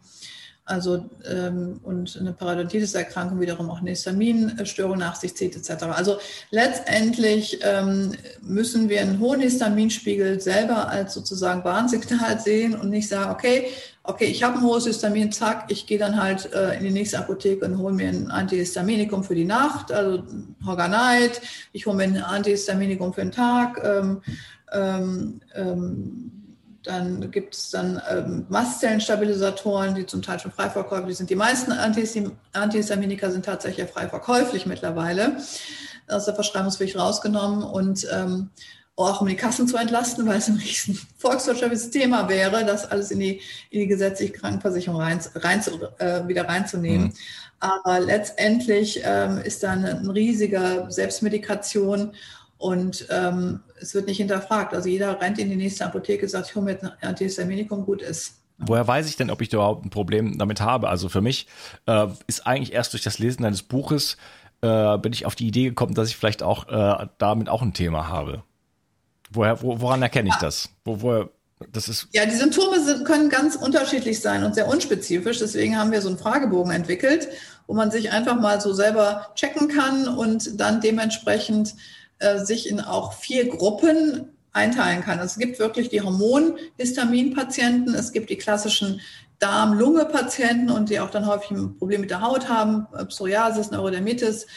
Also 0.67 1.05
ähm, 1.31 1.79
und 1.83 2.17
eine 2.19 2.33
Parodontitis-Erkrankung 2.33 3.39
wiederum 3.39 3.69
auch 3.69 3.81
eine 3.81 3.91
Histaminstörung 3.91 4.97
nach 4.97 5.15
sich 5.15 5.35
zieht 5.35 5.55
etc. 5.55 5.83
Also 5.83 6.17
letztendlich 6.49 7.59
ähm, 7.61 8.13
müssen 8.41 8.89
wir 8.89 9.01
einen 9.01 9.19
hohen 9.19 9.41
Histaminspiegel 9.41 10.41
selber 10.41 10.89
als 10.89 11.13
sozusagen 11.13 11.63
Warnsignal 11.63 12.39
sehen 12.39 12.73
und 12.73 12.89
nicht 12.89 13.07
sagen, 13.07 13.31
okay, 13.31 13.67
okay, 14.07 14.25
ich 14.25 14.43
habe 14.43 14.57
ein 14.57 14.63
hohes 14.63 14.85
Histamin, 14.85 15.31
zack, 15.31 15.65
ich 15.69 15.85
gehe 15.87 15.97
dann 15.97 16.21
halt 16.21 16.51
äh, 16.53 16.77
in 16.77 16.83
die 16.83 16.91
nächste 16.91 17.19
Apotheke 17.19 17.65
und 17.65 17.77
hole 17.77 17.93
mir 17.93 18.09
ein 18.09 18.31
Antihistaminikum 18.31 19.23
für 19.23 19.35
die 19.35 19.45
Nacht, 19.45 19.91
also 19.91 20.23
Horganite, 20.65 21.41
ich 21.73 21.85
hole 21.85 21.95
mir 21.95 22.03
ein 22.03 22.17
Antihistaminikum 22.17 23.13
für 23.13 23.21
den 23.21 23.31
Tag. 23.31 23.81
Ähm, 23.83 24.21
ähm, 24.71 25.41
ähm 25.53 26.31
dann 26.85 27.31
gibt 27.31 27.55
es 27.55 27.71
dann 27.71 28.01
ähm, 28.09 28.45
Mastzellenstabilisatoren, 28.49 29.95
die 29.95 30.05
zum 30.05 30.21
Teil 30.21 30.39
schon 30.39 30.51
frei 30.51 30.69
verkäuflich 30.69 31.17
sind. 31.17 31.29
Die 31.29 31.35
meisten 31.35 31.71
Antihistaminika 31.71 33.31
sind 33.31 33.45
tatsächlich 33.45 33.89
frei 33.89 34.07
verkäuflich 34.07 34.65
mittlerweile. 34.65 35.37
Aus 36.07 36.25
der 36.25 36.35
Verschreibungspflicht 36.35 36.97
rausgenommen 36.97 37.63
und 37.63 38.07
ähm, 38.11 38.51
auch 38.97 39.21
um 39.21 39.27
die 39.27 39.35
Kassen 39.35 39.67
zu 39.67 39.77
entlasten, 39.77 40.25
weil 40.25 40.37
es 40.37 40.47
ein 40.47 40.55
riesen 40.55 40.99
volkswirtschaftliches 41.17 41.89
Thema 41.89 42.29
wäre, 42.29 42.65
das 42.65 42.89
alles 42.89 43.11
in 43.11 43.19
die, 43.19 43.41
in 43.69 43.81
die 43.81 43.87
gesetzliche 43.87 44.33
Krankenversicherung 44.33 44.99
rein, 44.99 45.19
rein 45.35 45.61
zu, 45.61 45.71
äh, 45.99 46.27
wieder 46.27 46.47
reinzunehmen. 46.47 47.07
Mhm. 47.07 47.13
Aber 47.59 47.99
letztendlich 47.99 49.01
ähm, 49.03 49.39
ist 49.39 49.63
da 49.63 49.71
eine, 49.71 50.01
riesige 50.13 50.85
Selbstmedikation 50.89 52.13
und 52.57 53.07
ähm, 53.09 53.61
es 53.81 53.93
wird 53.93 54.07
nicht 54.07 54.17
hinterfragt. 54.17 54.73
Also 54.73 54.87
jeder 54.87 55.19
rennt 55.19 55.39
in 55.39 55.49
die 55.49 55.55
nächste 55.55 55.85
Apotheke, 55.85 56.27
sagt, 56.27 56.49
ich 56.49 56.55
hole 56.55 56.65
mir 56.65 56.71
jetzt 56.71 56.83
ein 56.83 56.91
Antihistaminikum, 57.01 57.85
gut 57.85 58.01
ist. 58.01 58.41
Woher 58.57 58.87
weiß 58.87 59.07
ich 59.09 59.17
denn, 59.17 59.29
ob 59.29 59.41
ich 59.41 59.49
da 59.49 59.57
überhaupt 59.57 59.85
ein 59.85 59.89
Problem 59.89 60.37
damit 60.37 60.61
habe? 60.61 60.87
Also 60.87 61.09
für 61.09 61.21
mich 61.21 61.47
äh, 61.87 62.07
ist 62.27 62.47
eigentlich 62.47 62.73
erst 62.73 62.93
durch 62.93 63.03
das 63.03 63.19
Lesen 63.19 63.43
deines 63.43 63.63
Buches 63.63 64.15
äh, 64.61 64.97
bin 64.97 65.11
ich 65.11 65.25
auf 65.25 65.35
die 65.35 65.47
Idee 65.47 65.65
gekommen, 65.65 65.93
dass 65.93 66.09
ich 66.09 66.15
vielleicht 66.15 66.43
auch 66.43 66.67
äh, 66.69 67.07
damit 67.17 67.49
auch 67.49 67.61
ein 67.61 67.73
Thema 67.73 68.07
habe. 68.07 68.43
Woher, 69.35 69.61
wo, 69.61 69.79
woran 69.79 70.01
erkenne 70.01 70.29
ich 70.29 70.35
das? 70.35 70.69
Wo, 70.83 71.01
woher, 71.01 71.29
das 71.71 71.87
ist 71.87 72.07
ja, 72.11 72.25
die 72.25 72.35
Symptome 72.35 72.83
sind, 72.83 73.05
können 73.05 73.29
ganz 73.29 73.55
unterschiedlich 73.55 74.19
sein 74.19 74.43
und 74.43 74.55
sehr 74.55 74.67
unspezifisch. 74.67 75.39
Deswegen 75.39 75.77
haben 75.77 75.91
wir 75.91 76.01
so 76.01 76.09
einen 76.09 76.17
Fragebogen 76.17 76.71
entwickelt, 76.71 77.29
wo 77.67 77.73
man 77.73 77.91
sich 77.91 78.11
einfach 78.11 78.39
mal 78.39 78.59
so 78.59 78.73
selber 78.73 79.27
checken 79.35 79.67
kann 79.67 80.07
und 80.07 80.59
dann 80.59 80.81
dementsprechend 80.81 81.75
äh, 82.19 82.39
sich 82.39 82.69
in 82.69 82.81
auch 82.81 83.13
vier 83.13 83.47
Gruppen 83.49 84.29
einteilen 84.51 85.01
kann. 85.01 85.19
Es 85.19 85.37
gibt 85.37 85.59
wirklich 85.59 85.89
die 85.89 86.01
Hormonhistaminpatienten, 86.01 87.93
es 87.93 88.11
gibt 88.11 88.29
die 88.29 88.37
klassischen 88.37 89.01
Darm-Lunge-Patienten 89.39 90.71
und 90.71 90.89
die 90.89 90.99
auch 90.99 91.09
dann 91.09 91.27
häufig 91.27 91.51
ein 91.51 91.77
Problem 91.77 92.01
mit 92.01 92.09
der 92.09 92.21
Haut 92.21 92.47
haben, 92.47 92.87
äh, 92.97 93.05
Psoriasis, 93.05 93.71
Neurodermitis. 93.71 94.47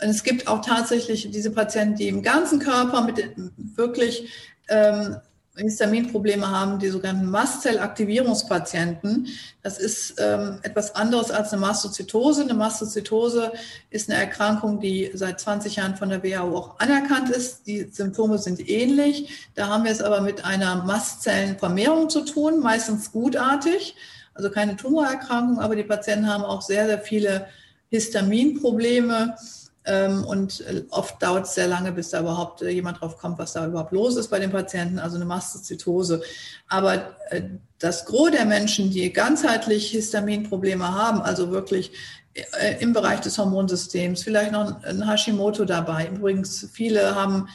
Und 0.00 0.08
es 0.08 0.22
gibt 0.22 0.46
auch 0.46 0.64
tatsächlich 0.64 1.30
diese 1.30 1.50
Patienten, 1.50 1.96
die 1.96 2.08
im 2.08 2.22
ganzen 2.22 2.60
Körper 2.60 3.02
mit 3.02 3.30
wirklich 3.76 4.28
ähm, 4.68 5.16
Histaminprobleme 5.58 6.48
haben, 6.48 6.78
die 6.78 6.88
sogenannten 6.88 7.30
Mastzellaktivierungspatienten. 7.30 9.28
Das 9.62 9.78
ist 9.78 10.14
ähm, 10.18 10.60
etwas 10.62 10.94
anderes 10.94 11.30
als 11.30 11.52
eine 11.52 11.60
Mastozytose. 11.60 12.42
Eine 12.42 12.54
Mastozytose 12.54 13.52
ist 13.90 14.08
eine 14.08 14.20
Erkrankung, 14.20 14.80
die 14.80 15.10
seit 15.14 15.40
20 15.40 15.76
Jahren 15.76 15.96
von 15.96 16.08
der 16.08 16.22
WHO 16.22 16.56
auch 16.56 16.78
anerkannt 16.78 17.30
ist. 17.30 17.66
Die 17.66 17.88
Symptome 17.90 18.38
sind 18.38 18.68
ähnlich. 18.68 19.48
Da 19.54 19.66
haben 19.68 19.84
wir 19.84 19.92
es 19.92 20.02
aber 20.02 20.20
mit 20.20 20.44
einer 20.44 20.84
Mastzellenvermehrung 20.84 22.08
zu 22.08 22.24
tun, 22.24 22.60
meistens 22.60 23.10
gutartig, 23.12 23.96
also 24.34 24.50
keine 24.50 24.76
Tumorerkrankung, 24.76 25.58
aber 25.58 25.74
die 25.74 25.82
Patienten 25.82 26.32
haben 26.32 26.44
auch 26.44 26.62
sehr, 26.62 26.86
sehr 26.86 27.00
viele 27.00 27.46
Histaminprobleme 27.90 29.34
und 30.26 30.60
äh, 30.62 30.84
oft 30.90 31.22
dauert 31.22 31.46
es 31.46 31.54
sehr 31.54 31.66
lange, 31.66 31.92
bis 31.92 32.10
da 32.10 32.20
überhaupt 32.20 32.62
äh, 32.62 32.68
jemand 32.68 33.00
drauf 33.00 33.16
kommt, 33.16 33.38
was 33.38 33.54
da 33.54 33.66
überhaupt 33.66 33.92
los 33.92 34.16
ist 34.16 34.28
bei 34.28 34.38
den 34.38 34.50
Patienten, 34.50 34.98
also 34.98 35.16
eine 35.16 35.24
Mastozytose. 35.24 36.20
Aber 36.68 37.16
äh, 37.30 37.42
das 37.78 38.04
Gros 38.04 38.30
der 38.30 38.44
Menschen, 38.44 38.90
die 38.90 39.12
ganzheitlich 39.12 39.90
Histaminprobleme 39.90 40.92
haben, 40.94 41.22
also 41.22 41.50
wirklich 41.50 41.92
im 42.78 42.92
Bereich 42.92 43.20
des 43.20 43.36
Hormonsystems, 43.36 44.22
vielleicht 44.22 44.52
noch 44.52 44.84
ein 44.84 45.08
Hashimoto 45.08 45.64
dabei. 45.64 46.08
Übrigens, 46.08 46.68
viele 46.72 47.16
haben 47.16 47.48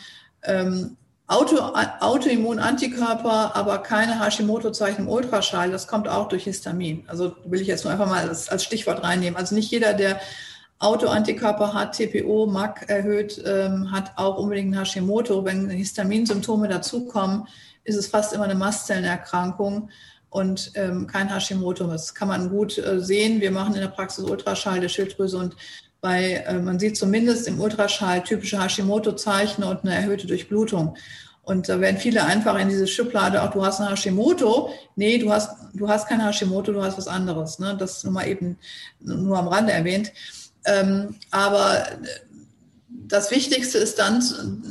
ähm, 0.43 0.97
Auto, 1.27 1.57
Autoimmunantikörper, 1.57 3.55
aber 3.55 3.77
keine 3.79 4.19
Hashimoto-Zeichen 4.19 5.03
im 5.03 5.09
Ultraschall. 5.09 5.71
Das 5.71 5.87
kommt 5.87 6.09
auch 6.09 6.27
durch 6.27 6.43
Histamin. 6.43 7.05
Also 7.07 7.35
will 7.45 7.61
ich 7.61 7.67
jetzt 7.67 7.85
nur 7.85 7.93
einfach 7.93 8.09
mal 8.09 8.27
als 8.27 8.63
Stichwort 8.63 9.03
reinnehmen. 9.03 9.37
Also 9.37 9.55
nicht 9.55 9.71
jeder, 9.71 9.93
der 9.93 10.19
Autoantikörper 10.83 11.73
hat, 11.73 11.97
TPO, 11.97 12.45
MAC 12.45 12.89
erhöht, 12.89 13.41
ähm, 13.45 13.91
hat 13.91 14.11
auch 14.17 14.37
unbedingt 14.37 14.77
Hashimoto. 14.77 15.45
Wenn 15.45 15.69
Histaminsymptome 15.69 16.67
dazukommen, 16.67 17.47
ist 17.83 17.95
es 17.95 18.07
fast 18.07 18.33
immer 18.33 18.43
eine 18.43 18.55
Mastzellenerkrankung 18.55 19.89
und 20.29 20.71
ähm, 20.75 21.07
kein 21.07 21.33
Hashimoto. 21.33 21.87
Das 21.87 22.13
kann 22.13 22.27
man 22.27 22.49
gut 22.49 22.77
äh, 22.77 22.99
sehen. 22.99 23.39
Wir 23.39 23.51
machen 23.51 23.75
in 23.75 23.81
der 23.81 23.87
Praxis 23.87 24.25
Ultraschall 24.25 24.79
der 24.79 24.89
Schilddrüse 24.89 25.37
und 25.37 25.55
bei, 26.01 26.43
äh, 26.47 26.59
man 26.59 26.79
sieht 26.79 26.97
zumindest 26.97 27.47
im 27.47 27.61
Ultraschall 27.61 28.21
typische 28.23 28.61
Hashimoto-Zeichen 28.61 29.63
und 29.63 29.85
eine 29.85 29.95
erhöhte 29.95 30.27
Durchblutung. 30.27 30.97
Und 31.43 31.67
da 31.69 31.79
werden 31.79 31.97
viele 31.97 32.23
einfach 32.23 32.57
in 32.57 32.69
diese 32.69 32.87
Schublade, 32.87 33.41
auch 33.41 33.51
du 33.51 33.65
hast 33.65 33.79
ein 33.79 33.89
Hashimoto. 33.89 34.69
Nee, 34.95 35.17
du 35.17 35.31
hast, 35.31 35.49
du 35.73 35.89
hast 35.89 36.07
kein 36.07 36.25
Hashimoto, 36.25 36.71
du 36.71 36.81
hast 36.81 36.97
was 36.97 37.07
anderes. 37.07 37.59
Ne? 37.59 37.75
Das 37.77 38.03
nur 38.03 38.13
mal 38.13 38.27
eben 38.27 38.57
nur 38.99 39.37
am 39.37 39.47
Rande 39.47 39.73
erwähnt. 39.73 40.11
Ähm, 40.65 41.15
aber 41.31 41.85
das 42.89 43.31
Wichtigste 43.31 43.77
ist 43.77 43.99
dann, 43.99 44.23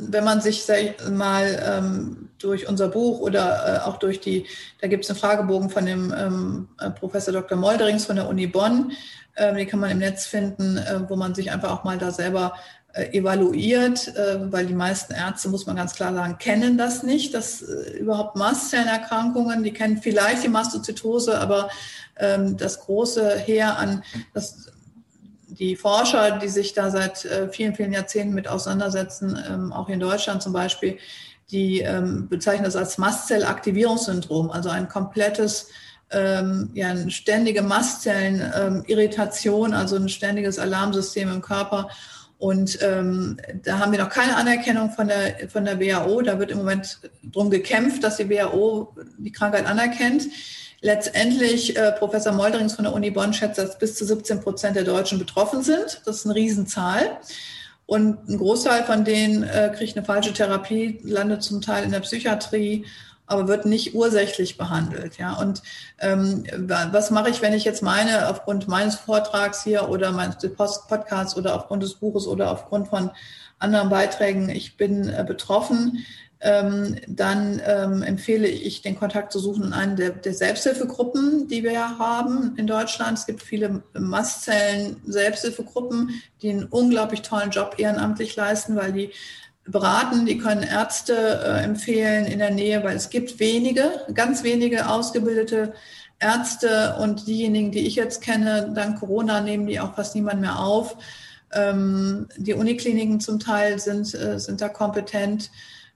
wenn 0.09 0.25
man 0.25 0.41
sich 0.41 0.67
mal 1.11 1.63
ähm, 1.65 2.29
durch 2.39 2.69
unser 2.69 2.89
Buch 2.89 3.21
oder 3.21 3.83
äh, 3.85 3.89
auch 3.89 3.99
durch 3.99 4.21
die, 4.21 4.47
da 4.81 4.89
gibt 4.89 5.05
es 5.05 5.11
einen 5.11 5.19
Fragebogen 5.19 5.71
von 5.71 5.87
dem 5.87 6.13
ähm, 6.17 6.69
äh, 6.81 6.91
Professor 6.91 7.33
Dr. 7.33 7.57
Molderings 7.57 8.07
von 8.07 8.17
der 8.17 8.29
Uni 8.29 8.47
Bonn, 8.47 8.93
äh, 9.35 9.55
die 9.55 9.67
kann 9.67 9.81
man 9.81 9.91
im 9.91 9.99
Netz 9.99 10.27
finden, 10.27 10.77
äh, 10.77 11.01
wo 11.09 11.17
man 11.17 11.35
sich 11.35 11.53
einfach 11.53 11.71
auch 11.71 11.85
mal 11.85 11.99
da 11.99 12.11
selber 12.11 12.55
äh, 12.95 13.17
evaluiert, 13.17 14.09
äh, 14.17 14.53
weil 14.53 14.67
die 14.67 14.75
meisten 14.75 15.15
Ärzte, 15.15 15.49
muss 15.49 15.67
man 15.67 15.77
ganz 15.77 15.95
klar 15.95 16.13
sagen, 16.13 16.39
kennen 16.39 16.77
das 16.77 17.03
nicht, 17.03 17.33
dass 17.35 17.63
überhaupt 17.63 18.37
Mastzellenerkrankungen, 18.37 19.63
die 19.63 19.73
kennen 19.73 19.99
vielleicht 20.03 20.43
die 20.45 20.49
Mastozytose, 20.49 21.39
aber 21.39 21.71
ähm, 22.17 22.57
das 22.57 22.81
große 22.81 23.37
Heer 23.37 23.79
an, 23.79 24.03
das 24.35 24.72
die 25.59 25.77
Forscher, 25.77 26.39
die 26.39 26.49
sich 26.49 26.73
da 26.73 26.91
seit 26.91 27.25
äh, 27.25 27.49
vielen, 27.49 27.75
vielen 27.75 27.93
Jahrzehnten 27.93 28.35
mit 28.35 28.49
auseinandersetzen, 28.49 29.39
ähm, 29.49 29.73
auch 29.73 29.89
in 29.89 30.01
Deutschland 30.01 30.43
zum 30.43 30.53
Beispiel, 30.53 30.99
die 31.51 31.81
ähm, 31.81 32.29
bezeichnen 32.29 32.65
das 32.65 32.77
als 32.77 32.99
Mastzellaktivierungssyndrom, 32.99 34.51
also 34.51 34.69
ein 34.71 34.89
komplettes, 34.89 35.69
ähm, 36.11 36.71
ja, 36.75 36.89
eine 36.89 37.11
ständige 37.11 37.63
Mastzellenirritation, 37.63 39.75
also 39.75 39.97
ein 39.97 40.09
ständiges 40.09 40.59
Alarmsystem 40.59 41.31
im 41.31 41.43
Körper. 41.43 41.89
Und 42.39 42.79
ähm, 42.83 43.37
da 43.63 43.79
haben 43.79 43.93
wir 43.93 44.01
noch 44.01 44.09
keine 44.09 44.37
Anerkennung 44.37 44.91
von 44.91 45.07
der, 45.09 45.49
von 45.49 45.65
der 45.65 45.79
WHO. 45.79 46.23
Da 46.23 46.41
wird 46.41 46.51
im 46.51 46.59
Moment 46.59 46.99
drum 47.23 47.51
gekämpft, 47.51 48.03
dass 48.03 48.17
die 48.17 48.29
WHO 48.29 48.97
die 49.19 49.31
Krankheit 49.31 49.67
anerkennt. 49.67 50.25
Letztendlich, 50.83 51.77
äh, 51.77 51.93
Professor 51.93 52.33
Molderings 52.33 52.75
von 52.75 52.85
der 52.85 52.93
Uni 52.93 53.11
Bonn 53.11 53.33
schätzt, 53.33 53.59
dass 53.59 53.79
bis 53.79 53.95
zu 53.95 54.05
17 54.05 54.41
Prozent 54.41 54.77
der 54.77 54.85
Deutschen 54.85 55.19
betroffen 55.19 55.63
sind. 55.63 56.03
Das 56.05 56.17
ist 56.17 56.27
eine 56.27 56.35
Riesenzahl. 56.35 57.19
Und 57.87 58.29
ein 58.29 58.37
Großteil 58.37 58.85
von 58.85 59.05
denen 59.05 59.43
äh, 59.45 59.73
kriegt 59.75 59.97
eine 59.97 60.05
falsche 60.05 60.33
Therapie, 60.33 61.01
landet 61.05 61.43
zum 61.43 61.61
Teil 61.61 61.85
in 61.85 61.93
der 61.93 62.01
Psychiatrie 62.01 62.85
aber 63.33 63.49
wird 63.49 63.65
nicht 63.67 63.95
ursächlich 63.95 64.59
behandelt. 64.59 65.17
Ja, 65.19 65.35
und 65.35 65.63
ähm, 65.99 66.45
was 66.93 67.11
mache 67.11 67.31
ich, 67.31 67.41
wenn 67.43 67.55
ich 67.55 67.65
jetzt 67.65 67.83
meine, 67.83 68.29
aufgrund 68.29 68.69
meines 68.69 68.97
Vortrags 68.97 69.65
hier 69.65 69.89
oder 69.89 70.13
meines 70.13 70.37
Podcasts 70.89 71.37
oder 71.37 71.55
aufgrund 71.55 71.83
des 71.83 71.95
Buches 71.95 72.27
oder 72.27 72.51
aufgrund 72.51 72.89
von 72.89 73.11
anderen 73.63 73.89
Beiträgen, 73.89 74.49
ich 74.49 74.77
bin 74.77 75.09
äh, 75.09 75.25
betroffen, 75.27 76.05
ähm, 76.43 76.97
dann 77.07 77.63
ähm, 77.65 78.03
empfehle 78.03 78.49
ich, 78.49 78.83
den 78.83 78.99
Kontakt 78.99 79.33
zu 79.33 79.39
suchen 79.39 79.67
in 79.67 79.73
einer 79.73 79.95
der, 79.95 80.11
der, 80.11 80.35
Selbsthilfegruppen, 80.35 81.47
die 81.47 81.63
wir 81.63 82.01
haben 82.01 82.57
in 82.57 82.67
Deutschland. 82.67 83.17
Es 83.17 83.27
gibt 83.27 83.45
viele 83.45 83.85
Mastzellen-Selbsthilfegruppen, 83.95 86.21
die 86.43 86.51
einen 86.51 86.65
unglaublich 86.65 87.23
tollen 87.23 87.51
Job 87.51 87.77
ehrenamtlich 87.79 88.35
leisten, 88.35 88.75
weil 88.75 88.93
die 88.93 89.13
beraten, 89.65 90.27
die 90.27 90.39
können 90.39 90.65
Ärzte 90.65 91.15
äh, 91.15 91.63
empfehlen 91.63 92.27
in 92.27 92.41
der 92.41 92.51
Nähe, 92.51 92.83
weil 92.83 92.97
es 92.97 93.11
gibt 93.11 93.39
wenige, 93.39 94.05
ganz 94.13 94.43
wenige 94.43 94.89
ausgebildete 94.89 95.73
Ärzte 96.19 96.97
und 97.01 97.29
diejenigen, 97.29 97.71
die 97.71 97.87
ich 97.87 97.95
jetzt 97.95 98.23
kenne, 98.23 98.73
dank 98.75 98.99
Corona 98.99 99.41
nehmen 99.41 99.67
die 99.67 99.79
auch 99.79 99.95
fast 99.95 100.17
niemand 100.17 100.41
mehr 100.41 100.59
auf. 100.59 100.97
Ähm, 101.53 102.29
die 102.37 102.55
Unikliniken 102.55 103.21
zum 103.21 103.39
Teil 103.39 103.79
sind, 103.79 104.15
äh, 104.15 104.39
sind 104.39 104.61
da 104.61 104.69
kompetent. 104.69 105.51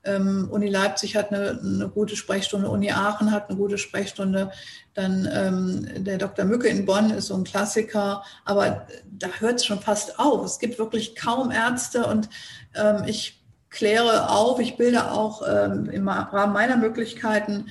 Ähm, 0.04 0.48
Uni 0.50 0.68
Leipzig 0.68 1.16
hat 1.16 1.32
eine, 1.32 1.58
eine, 1.60 1.88
gute 1.88 2.14
Sprechstunde, 2.14 2.68
Uni 2.70 2.92
Aachen 2.92 3.32
hat 3.32 3.48
eine 3.48 3.58
gute 3.58 3.76
Sprechstunde. 3.76 4.52
Dann 4.94 5.28
ähm, 5.32 6.04
der 6.04 6.18
Dr. 6.18 6.44
Mücke 6.44 6.68
in 6.68 6.86
Bonn 6.86 7.10
ist 7.10 7.26
so 7.26 7.34
ein 7.34 7.44
Klassiker, 7.44 8.22
aber 8.44 8.86
da 9.10 9.28
hört 9.38 9.56
es 9.56 9.66
schon 9.66 9.80
fast 9.80 10.18
auf. 10.18 10.44
Es 10.44 10.58
gibt 10.58 10.78
wirklich 10.78 11.16
kaum 11.16 11.50
Ärzte 11.50 12.06
und 12.06 12.28
ähm, 12.74 13.02
ich 13.06 13.42
kläre 13.70 14.30
auf, 14.30 14.60
ich 14.60 14.76
bilde 14.76 15.10
auch 15.10 15.42
ähm, 15.46 15.90
im 15.90 16.08
Rahmen 16.08 16.52
meiner 16.52 16.76
Möglichkeiten 16.76 17.66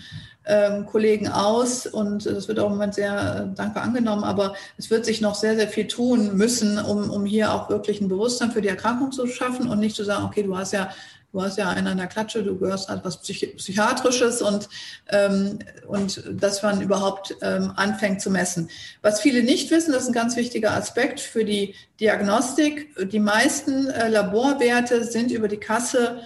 ähm, 0.48 0.86
Kollegen 0.86 1.28
aus 1.28 1.86
und 1.86 2.25
das 2.25 2.48
wird 2.48 2.60
auch 2.60 2.68
im 2.68 2.74
Moment 2.74 2.96
sehr 2.96 3.50
äh, 3.52 3.56
dankbar 3.56 3.84
angenommen, 3.84 4.24
aber 4.24 4.56
es 4.78 4.90
wird 4.90 5.06
sich 5.06 5.22
noch 5.22 5.36
sehr, 5.36 5.56
sehr 5.56 5.68
viel 5.68 5.88
tun 5.88 6.36
müssen, 6.38 6.78
um, 6.78 7.10
um 7.10 7.25
hier 7.25 7.54
auch 7.54 7.70
wirklich 7.70 8.02
ein 8.02 8.08
Bewusstsein 8.08 8.52
für 8.52 8.62
die 8.62 8.68
Erkrankung 8.68 9.12
zu 9.12 9.28
schaffen 9.28 9.70
und 9.70 9.80
nicht 9.80 9.96
zu 9.96 10.04
sagen, 10.04 10.25
okay, 10.25 10.44
du 10.44 10.58
hast 10.58 10.74
ja 10.74 10.90
du 11.36 11.42
hast 11.42 11.58
ja 11.58 11.70
einen 11.70 11.88
an 11.88 11.98
der 11.98 12.08
Klatsche, 12.08 12.44
du 12.44 12.58
gehörst 12.58 12.88
halt 12.88 13.04
was 13.04 13.22
Psych 13.22 13.58
Psychiatrisches 13.58 14.42
und, 14.42 14.70
ähm, 15.10 15.60
und 15.86 16.24
dass 16.32 16.64
man 16.64 16.80
überhaupt 16.80 17.36
ähm, 17.42 17.74
anfängt 17.75 18.22
zu 18.22 18.30
messen. 18.30 18.70
Was 19.02 19.20
viele 19.20 19.44
nicht 19.44 19.70
wissen, 19.70 19.92
das 19.92 20.04
ist 20.04 20.10
ein 20.10 20.14
ganz 20.14 20.38
wichtiger 20.38 20.72
Aspekt 20.72 21.20
für 21.20 21.44
die 21.44 21.75
Diagnostik. 22.00 22.88
Die 23.12 23.20
meisten 23.20 23.88
äh, 23.88 24.08
Laborwerte 24.08 25.04
sind 25.04 25.30
über 25.30 25.50
die 25.50 25.58
Kasse, 25.58 26.22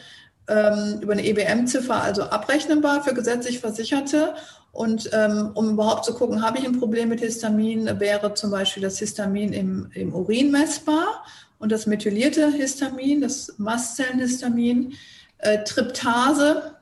ähm, 0.50 1.00
über 1.02 1.14
eine 1.14 1.26
EBM-Ziffer, 1.26 2.02
also 2.02 2.24
abrechnbar 2.24 3.04
für 3.04 3.14
gesetzlich 3.14 3.60
Versicherte. 3.60 4.36
Und 4.72 5.10
ähm, 5.14 5.52
um 5.54 5.72
überhaupt 5.72 6.06
zu 6.06 6.14
gucken, 6.14 6.44
habe 6.44 6.60
ich 6.60 6.66
ein 6.66 6.80
Problem 6.80 7.10
mit 7.10 7.22
Histamin, 7.22 8.00
wäre 8.00 8.34
zum 8.34 8.52
Beispiel 8.52 8.84
das 8.84 9.00
Histamin 9.00 9.54
im, 9.54 9.90
im 9.94 10.14
Urin 10.14 10.52
messbar 10.52 11.24
und 11.58 11.72
das 11.72 11.86
methylierte 11.86 12.52
Histamin, 12.52 13.22
das 13.22 13.56
Mastzellenhistamin, 13.58 14.94
äh, 15.40 15.64
Tryptase, 15.64 16.76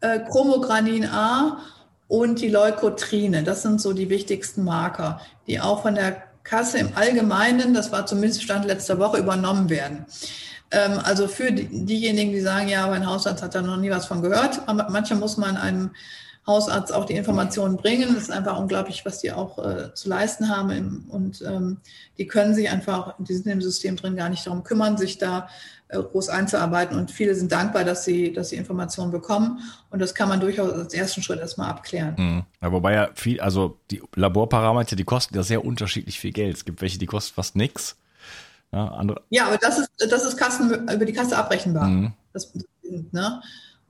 äh, 0.00 0.20
Chromogranin 0.20 1.06
A 1.06 1.60
und 2.08 2.40
die 2.40 2.48
Leukotrine. 2.48 3.42
Das 3.42 3.62
sind 3.62 3.80
so 3.80 3.92
die 3.92 4.08
wichtigsten 4.08 4.64
Marker, 4.64 5.20
die 5.46 5.60
auch 5.60 5.82
von 5.82 5.94
der 5.94 6.22
Kasse 6.42 6.78
im 6.78 6.96
Allgemeinen, 6.96 7.74
das 7.74 7.92
war 7.92 8.06
zumindest 8.06 8.42
Stand 8.42 8.64
letzter 8.64 8.98
Woche, 8.98 9.18
übernommen 9.18 9.68
werden. 9.68 10.06
Ähm, 10.70 11.00
also 11.02 11.28
für 11.28 11.52
die, 11.52 11.68
diejenigen, 11.86 12.32
die 12.32 12.40
sagen, 12.40 12.68
ja, 12.68 12.86
mein 12.86 13.06
Hausarzt 13.06 13.42
hat 13.42 13.54
da 13.54 13.62
noch 13.62 13.76
nie 13.76 13.90
was 13.90 14.06
von 14.06 14.22
gehört. 14.22 14.60
Manchmal 14.66 15.18
muss 15.18 15.36
man 15.36 15.56
einem 15.56 15.90
Hausarzt 16.48 16.94
auch 16.94 17.04
die 17.04 17.14
Informationen 17.14 17.76
bringen. 17.76 18.14
Das 18.14 18.24
ist 18.24 18.30
einfach 18.32 18.58
unglaublich, 18.58 19.04
was 19.04 19.20
die 19.20 19.32
auch 19.32 19.58
äh, 19.58 19.94
zu 19.94 20.08
leisten 20.08 20.48
haben. 20.48 21.04
Und 21.08 21.42
ähm, 21.46 21.76
die 22.16 22.26
können 22.26 22.54
sich 22.54 22.70
einfach, 22.70 23.14
die 23.18 23.34
sind 23.34 23.46
im 23.46 23.60
System 23.60 23.96
drin, 23.96 24.16
gar 24.16 24.30
nicht 24.30 24.46
darum 24.46 24.64
kümmern, 24.64 24.96
sich 24.96 25.18
da 25.18 25.48
äh, 25.88 25.98
groß 25.98 26.30
einzuarbeiten. 26.30 26.98
Und 26.98 27.10
viele 27.10 27.34
sind 27.34 27.52
dankbar, 27.52 27.84
dass 27.84 28.04
sie, 28.04 28.32
dass 28.32 28.48
sie 28.48 28.56
Informationen 28.56 29.12
bekommen. 29.12 29.60
Und 29.90 30.00
das 30.00 30.14
kann 30.14 30.30
man 30.30 30.40
durchaus 30.40 30.72
als 30.72 30.94
ersten 30.94 31.22
Schritt 31.22 31.38
erstmal 31.38 31.68
abklären. 31.68 32.14
Mhm. 32.16 32.44
Ja, 32.62 32.72
wobei 32.72 32.94
ja 32.94 33.10
viel, 33.14 33.40
also 33.42 33.78
die 33.90 34.02
Laborparameter, 34.14 34.96
die 34.96 35.04
kosten 35.04 35.36
ja 35.36 35.42
sehr 35.42 35.64
unterschiedlich 35.64 36.18
viel 36.18 36.32
Geld. 36.32 36.56
Es 36.56 36.64
gibt 36.64 36.80
welche, 36.80 36.98
die 36.98 37.06
kosten 37.06 37.34
fast 37.34 37.56
nichts. 37.56 37.96
Ja, 38.72 38.88
andere. 38.88 39.22
ja, 39.30 39.46
aber 39.46 39.56
das 39.56 39.78
ist, 39.78 39.90
das 39.96 40.24
ist 40.24 40.36
Kassen, 40.36 40.70
über 40.70 41.04
die 41.04 41.12
Kasse 41.12 41.36
abrechenbar. 41.36 41.86
Mhm. 41.88 42.12
Das, 42.32 42.52
ne? 43.12 43.40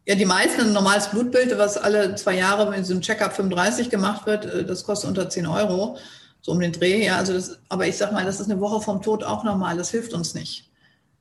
Ja, 0.07 0.15
die 0.15 0.25
meisten 0.25 0.63
ein 0.63 0.73
normales 0.73 1.09
Blutbild, 1.09 1.57
was 1.59 1.77
alle 1.77 2.15
zwei 2.15 2.37
Jahre 2.37 2.75
in 2.75 2.85
so 2.85 2.95
einem 2.95 3.03
Checkup 3.03 3.35
35 3.35 3.91
gemacht 3.91 4.27
wird, 4.27 4.47
äh, 4.47 4.65
das 4.65 4.85
kostet 4.85 5.09
unter 5.09 5.29
10 5.29 5.47
Euro, 5.47 5.99
so 6.41 6.53
um 6.53 6.61
den 6.61 6.73
Dreh. 6.73 7.05
Ja, 7.05 7.17
also 7.17 7.35
das, 7.35 7.59
aber 7.69 7.87
ich 7.87 7.97
sag 7.97 8.13
mal, 8.13 8.25
das 8.25 8.41
ist 8.41 8.51
eine 8.51 8.61
Woche 8.61 8.81
vom 8.81 9.03
Tod 9.03 9.25
auch 9.25 9.45
normal. 9.45 9.77
Das 9.77 9.91
hilft 9.91 10.15
uns 10.15 10.35
nicht. 10.35 10.68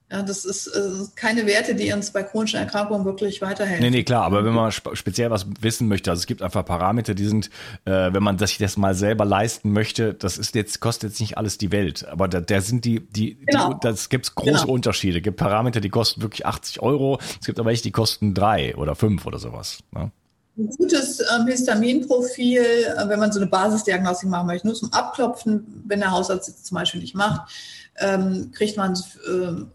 Ja, 0.10 0.22
das 0.22 0.46
ist 0.46 0.68
äh, 0.68 0.80
keine 1.16 1.46
Werte, 1.46 1.76
die 1.76 1.92
uns 1.92 2.12
bei 2.12 2.24
chronischen 2.24 2.60
Erkrankungen 2.60 3.04
wirklich 3.04 3.41
weiterhelfen. 3.41 3.84
Nee, 3.84 3.89
nee, 3.89 4.04
klar, 4.04 4.24
aber 4.24 4.46
wenn 4.46 4.54
man 4.54 4.72
speziell 4.72 5.30
was 5.32 5.46
wissen 5.60 5.89
möchte, 5.89 6.10
also 6.12 6.22
es 6.22 6.28
gibt 6.28 6.41
einfach 6.41 6.63
Parameter, 6.63 7.13
die 7.13 7.26
sind, 7.26 7.50
äh, 7.84 8.13
wenn 8.13 8.24
man 8.24 8.38
sich 8.38 8.58
das 8.58 8.78
mal 8.78 8.96
selber 8.96 9.26
leisten 9.26 9.74
möchte, 9.74 10.13
das 10.13 10.38
ist 10.38 10.56
jetzt, 10.56 10.80
kostet 10.80 11.10
jetzt 11.12 11.20
nicht 11.20 11.38
alles 11.38 11.58
die 11.58 11.74
Welt. 11.74 12.08
Aber 12.08 12.30
da, 12.30 12.39
da 12.39 12.62
sind 12.62 12.86
die, 12.86 13.02
die, 13.02 13.38
genau. 13.46 13.74
die 13.74 13.80
das 13.82 14.08
gibt's 14.08 14.34
große 14.34 14.62
genau. 14.62 14.74
Unterschiede. 14.74 15.17
Es 15.17 15.24
gibt 15.24 15.36
Parameter, 15.36 15.82
die 15.82 15.89
kosten 15.89 16.22
wirklich 16.22 16.46
80 16.46 16.82
Euro, 16.82 17.20
es 17.41 17.46
gibt 17.46 17.60
aber 17.60 17.67
welche, 17.67 17.84
die 17.84 17.91
kosten 17.91 18.34
drei 18.34 18.78
oder 18.78 18.96
fünf 18.96 19.26
oder 19.26 19.39
sowas. 19.39 19.80
Ne? 19.91 20.12
Ein 20.58 20.70
gutes 20.70 21.20
ähm, 21.20 21.48
Histaminprofil, 21.48 22.62
äh, 22.62 23.10
wenn 23.10 23.20
man 23.20 23.32
so 23.32 23.39
eine 23.39 23.48
Basisdiagnostik 23.48 24.30
machen 24.30 24.48
möchte, 24.48 24.67
nur 24.67 24.76
zum 24.76 24.91
Abklopfen, 24.91 25.84
wenn 25.86 26.00
der 26.00 26.12
Hausarzt 26.12 26.50
es 26.50 26.63
zum 26.63 26.76
Beispiel 26.76 27.02
nicht 27.02 27.15
macht 27.15 27.52
ähm, 28.00 28.52
kriegt 28.54 28.78
man, 28.78 28.93
äh, 28.93 29.32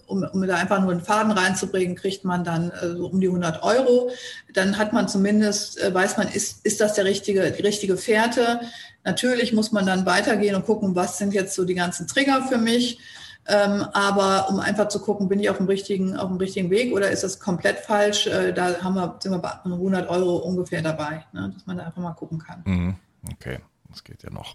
um, 0.06 0.22
um 0.22 0.46
da 0.46 0.56
einfach 0.56 0.80
nur 0.80 0.92
einen 0.92 1.00
Faden 1.00 1.32
reinzubringen, 1.32 1.96
kriegt 1.96 2.24
man 2.24 2.44
dann 2.44 2.70
äh, 2.70 2.96
so 2.96 3.06
um 3.08 3.20
die 3.20 3.26
100 3.26 3.62
Euro. 3.62 4.10
Dann 4.54 4.78
hat 4.78 4.92
man 4.92 5.08
zumindest, 5.08 5.80
äh, 5.80 5.92
weiß 5.92 6.16
man, 6.16 6.28
ist, 6.28 6.64
ist 6.64 6.80
das 6.80 6.94
der 6.94 7.04
richtige, 7.04 7.50
die 7.50 7.62
richtige 7.62 7.96
Fährte. 7.96 8.60
Natürlich 9.04 9.52
muss 9.52 9.72
man 9.72 9.86
dann 9.86 10.06
weitergehen 10.06 10.54
und 10.54 10.66
gucken, 10.66 10.94
was 10.94 11.18
sind 11.18 11.34
jetzt 11.34 11.54
so 11.54 11.64
die 11.64 11.74
ganzen 11.74 12.06
Trigger 12.06 12.46
für 12.48 12.58
mich. 12.58 13.00
Ähm, 13.48 13.84
aber 13.92 14.48
um 14.50 14.60
einfach 14.60 14.88
zu 14.88 15.00
gucken, 15.00 15.28
bin 15.28 15.40
ich 15.40 15.50
auf 15.50 15.56
dem 15.56 15.66
richtigen, 15.66 16.16
auf 16.16 16.28
dem 16.28 16.36
richtigen 16.36 16.70
Weg 16.70 16.92
oder 16.92 17.10
ist 17.10 17.24
das 17.24 17.40
komplett 17.40 17.78
falsch? 17.80 18.26
Äh, 18.26 18.52
da 18.52 18.80
haben 18.82 18.94
wir, 18.94 19.16
sind 19.20 19.32
wir 19.32 19.38
bei 19.38 19.52
100 19.64 20.08
Euro 20.08 20.36
ungefähr 20.36 20.82
dabei, 20.82 21.24
ne? 21.32 21.50
dass 21.52 21.66
man 21.66 21.76
da 21.76 21.84
einfach 21.84 22.02
mal 22.02 22.12
gucken 22.12 22.38
kann. 22.38 22.62
Mhm. 22.64 22.94
Okay, 23.32 23.58
das 23.88 24.04
geht 24.04 24.22
ja 24.22 24.30
noch. 24.30 24.54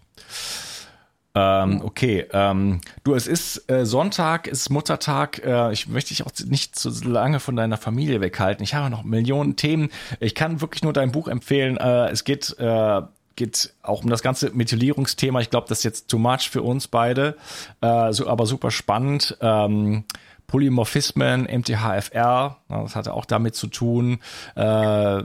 Ähm, 1.37 1.81
okay, 1.83 2.25
ähm, 2.33 2.81
du, 3.03 3.13
es 3.13 3.27
ist 3.27 3.69
äh, 3.69 3.85
Sonntag, 3.85 4.47
es 4.47 4.61
ist 4.61 4.69
Muttertag. 4.71 5.45
Äh, 5.45 5.71
ich 5.71 5.87
möchte 5.87 6.09
dich 6.09 6.25
auch 6.25 6.31
nicht 6.45 6.75
zu 6.77 6.89
lange 7.07 7.39
von 7.39 7.55
deiner 7.55 7.77
Familie 7.77 8.21
weghalten. 8.21 8.63
Ich 8.63 8.73
habe 8.73 8.89
noch 8.89 9.03
Millionen 9.03 9.55
Themen. 9.55 9.89
Ich 10.19 10.33
kann 10.33 10.61
wirklich 10.61 10.83
nur 10.83 10.93
dein 10.93 11.11
Buch 11.11 11.27
empfehlen. 11.27 11.77
Äh, 11.77 12.09
es 12.09 12.23
geht 12.23 12.57
äh, 12.57 13.01
geht 13.37 13.73
auch 13.81 14.03
um 14.03 14.09
das 14.09 14.21
ganze 14.21 14.49
Methylierungsthema. 14.49 15.39
Ich 15.39 15.49
glaube, 15.49 15.67
das 15.69 15.79
ist 15.79 15.83
jetzt 15.85 16.09
too 16.09 16.17
much 16.17 16.49
für 16.49 16.61
uns 16.61 16.89
beide, 16.89 17.37
äh, 17.79 18.11
so, 18.11 18.27
aber 18.27 18.45
super 18.45 18.71
spannend. 18.71 19.37
Ähm, 19.39 20.03
Polymorphismen, 20.47 21.43
MTHFR, 21.43 22.57
das 22.69 22.95
hatte 22.95 23.13
auch 23.13 23.25
damit 23.25 23.55
zu 23.55 23.67
tun. 23.67 24.19
Äh, 24.55 25.23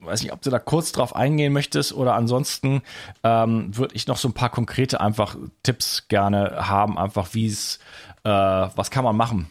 weiß 0.00 0.22
nicht, 0.22 0.32
ob 0.32 0.40
du 0.42 0.50
da 0.50 0.58
kurz 0.58 0.92
drauf 0.92 1.14
eingehen 1.14 1.52
möchtest 1.52 1.92
oder 1.92 2.14
ansonsten 2.14 2.82
ähm, 3.22 3.76
würde 3.76 3.94
ich 3.94 4.06
noch 4.06 4.16
so 4.16 4.28
ein 4.28 4.34
paar 4.34 4.48
konkrete 4.48 5.00
einfach 5.00 5.36
Tipps 5.62 6.08
gerne 6.08 6.68
haben, 6.68 6.98
einfach 6.98 7.34
wie 7.34 7.46
es, 7.46 7.78
äh, 8.24 8.30
was 8.30 8.90
kann 8.90 9.04
man 9.04 9.16
machen? 9.16 9.50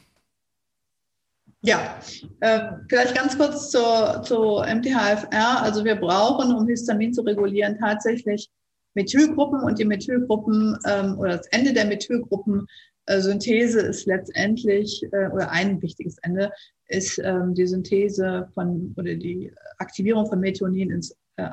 Ja, 1.62 2.00
äh, 2.40 2.60
vielleicht 2.88 3.16
ganz 3.16 3.38
kurz 3.38 3.70
zur, 3.70 4.22
zur 4.24 4.66
MTHFR. 4.66 5.62
Also 5.62 5.84
wir 5.84 5.96
brauchen, 5.96 6.54
um 6.54 6.68
Histamin 6.68 7.14
zu 7.14 7.22
regulieren, 7.22 7.78
tatsächlich 7.78 8.50
Methylgruppen 8.96 9.62
und 9.64 9.78
die 9.78 9.86
Methylgruppen 9.86 10.78
ähm, 10.88 11.20
oder 11.20 11.38
das 11.38 11.48
Ende 11.48 11.74
der 11.74 11.86
Methylgruppen 11.86 12.66
äh, 13.08 13.20
Synthese 13.20 13.82
ist 13.82 14.06
letztendlich, 14.06 15.04
äh, 15.12 15.28
oder 15.30 15.52
ein 15.52 15.82
wichtiges 15.82 16.18
Ende, 16.22 16.52
ist 16.88 17.20
ähm, 17.20 17.54
die 17.54 17.68
Synthese 17.68 18.48
von 18.54 18.94
oder 18.98 19.16
die 19.16 19.52
Aktivierung 19.80 20.28
von 20.28 20.40
Methionin 20.40 20.92
ins 20.92 21.16
äh, 21.36 21.50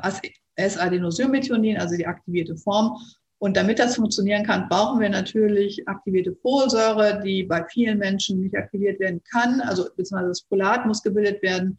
S-Adenosylmethionin, 0.57 1.79
also 1.79 1.97
die 1.97 2.07
aktivierte 2.07 2.57
Form. 2.57 2.97
Und 3.39 3.57
damit 3.57 3.79
das 3.79 3.97
funktionieren 3.97 4.45
kann, 4.45 4.69
brauchen 4.69 5.01
wir 5.01 5.11
natürlich 5.11 5.87
aktivierte 5.87 6.35
Folsäure, 6.35 7.21
die 7.23 7.43
bei 7.43 7.65
vielen 7.67 7.99
Menschen 7.99 8.41
nicht 8.41 8.57
aktiviert 8.57 8.99
werden 8.99 9.23
kann. 9.31 9.61
Also 9.61 9.85
beziehungsweise 9.95 10.29
das 10.29 10.41
Folat 10.49 10.87
muss 10.87 11.03
gebildet 11.03 11.43
werden. 11.43 11.79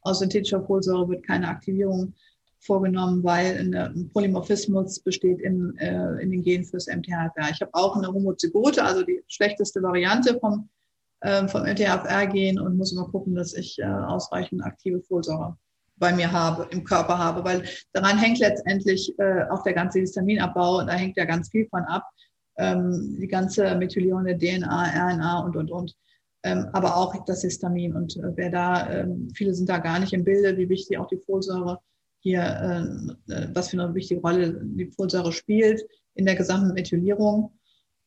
Aus 0.00 0.18
synthetischer 0.18 0.64
Folsäure 0.64 1.08
wird 1.08 1.26
keine 1.26 1.48
Aktivierung 1.48 2.14
vorgenommen, 2.58 3.22
weil 3.22 3.58
ein 3.58 4.10
Polymorphismus 4.12 4.98
besteht 5.00 5.40
in, 5.40 5.76
äh, 5.78 6.20
in 6.20 6.32
den 6.32 6.42
Genen 6.42 6.64
fürs 6.64 6.88
MTHFR. 6.88 7.50
Ich 7.52 7.60
habe 7.60 7.74
auch 7.74 7.96
eine 7.96 8.08
Homozygote, 8.08 8.82
also 8.82 9.02
die 9.02 9.22
schlechteste 9.28 9.82
Variante 9.82 10.38
vom, 10.40 10.68
äh, 11.20 11.46
vom 11.46 11.62
MTHFR-Gen 11.62 12.58
und 12.58 12.76
muss 12.76 12.92
immer 12.92 13.08
gucken, 13.08 13.36
dass 13.36 13.54
ich 13.54 13.78
äh, 13.78 13.84
ausreichend 13.84 14.64
aktive 14.64 15.00
Folsäure 15.02 15.56
bei 15.96 16.12
mir 16.12 16.30
habe, 16.30 16.66
im 16.70 16.84
Körper 16.84 17.18
habe, 17.18 17.44
weil 17.44 17.64
daran 17.92 18.18
hängt 18.18 18.38
letztendlich 18.38 19.18
äh, 19.18 19.44
auch 19.50 19.62
der 19.62 19.72
ganze 19.72 20.00
Histaminabbau 20.00 20.78
und 20.78 20.86
da 20.88 20.92
hängt 20.92 21.16
ja 21.16 21.24
ganz 21.24 21.50
viel 21.50 21.66
von 21.68 21.82
ab. 21.84 22.04
Ähm, 22.58 23.18
die 23.20 23.28
ganze 23.28 23.74
Methylierung 23.76 24.24
DNA, 24.26 25.12
RNA 25.12 25.40
und, 25.40 25.56
und, 25.56 25.70
und. 25.70 25.94
Ähm, 26.42 26.68
aber 26.72 26.96
auch 26.96 27.24
das 27.24 27.42
Histamin. 27.42 27.94
Und 27.94 28.16
äh, 28.16 28.32
wer 28.34 28.50
da, 28.50 28.90
ähm, 28.90 29.28
viele 29.34 29.54
sind 29.54 29.68
da 29.68 29.78
gar 29.78 29.98
nicht 29.98 30.12
im 30.12 30.24
Bilde, 30.24 30.56
wie 30.56 30.68
wichtig 30.68 30.98
auch 30.98 31.08
die 31.08 31.18
Folsäure 31.18 31.80
hier, 32.20 32.42
äh, 33.28 33.32
äh, 33.32 33.48
was 33.54 33.70
für 33.70 33.80
eine 33.80 33.94
wichtige 33.94 34.20
Rolle 34.20 34.60
die 34.62 34.90
Folsäure 34.90 35.32
spielt 35.32 35.82
in 36.14 36.24
der 36.26 36.36
gesamten 36.36 36.72
Methylierung. 36.72 37.52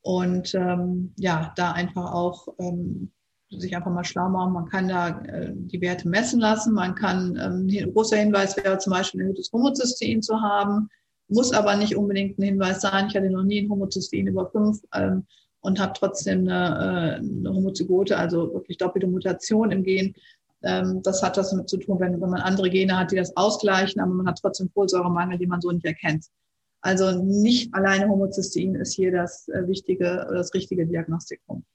Und 0.02 0.56
ähm, 0.56 1.14
ja, 1.18 1.54
da 1.56 1.74
einfach 1.74 2.14
auch 2.14 2.48
ähm, 2.60 3.12
sich 3.58 3.76
einfach 3.76 3.92
mal 3.92 4.04
schlau 4.04 4.30
machen. 4.30 4.54
Man 4.54 4.68
kann 4.68 4.88
da 4.88 5.22
äh, 5.22 5.54
die 5.54 5.82
Werte 5.82 6.08
messen 6.08 6.40
lassen. 6.40 6.74
Man 6.74 6.96
kann, 6.96 7.36
ähm, 7.42 7.68
ein 7.68 7.94
großer 7.94 8.18
Hinweis 8.18 8.56
wäre 8.58 8.78
zum 8.78 8.92
Beispiel 8.92 9.22
ein 9.22 9.24
erhöhtes 9.26 9.52
Homozystein 9.52 10.22
zu 10.22 10.40
haben, 10.42 10.90
muss 11.28 11.52
aber 11.52 11.76
nicht 11.76 11.96
unbedingt 11.96 12.38
ein 12.38 12.44
Hinweis 12.44 12.82
sein. 12.82 13.08
Ich 13.08 13.16
hatte 13.16 13.30
noch 13.30 13.44
nie 13.44 13.62
ein 13.62 13.70
Homozystein 13.70 14.28
über 14.28 14.50
fünf 14.52 14.82
ähm, 14.94 15.26
und 15.62 15.80
habe 15.80 15.94
trotzdem 15.96 16.40
eine, 16.48 16.52
äh, 16.52 17.16
eine 17.16 17.54
Homozygote, 17.54 18.18
also 18.18 18.54
wirklich 18.54 18.78
doppelte 18.78 19.08
Mutation 19.08 19.72
im 19.72 19.84
Gen. 19.84 20.14
Ähm, 20.62 21.02
das 21.04 21.24
hat 21.24 21.38
das 21.38 21.50
damit 21.52 21.70
zu 21.70 21.78
tun, 21.78 22.00
wenn, 22.00 22.22
wenn 22.22 22.30
man 22.30 22.42
andere 22.42 22.70
Gene 22.70 22.98
hat, 22.98 23.12
die 23.12 23.16
das 23.16 23.36
ausgleichen, 23.36 24.02
aber 24.02 24.14
man 24.14 24.28
hat 24.28 24.40
trotzdem 24.42 24.70
Folsäuremangel, 24.70 25.40
den 25.40 25.50
man 25.50 25.62
so 25.62 25.72
nicht 25.72 25.86
erkennt. 25.86 26.26
Also 26.82 27.24
nicht 27.24 27.74
alleine 27.74 28.08
Homozystein 28.08 28.76
ist 28.76 28.94
hier 28.94 29.12
das 29.12 29.48
äh, 29.50 29.68
wichtige, 29.68 30.28
das 30.32 30.54
richtige 30.54 30.86
Diagnostikum. 30.86 31.66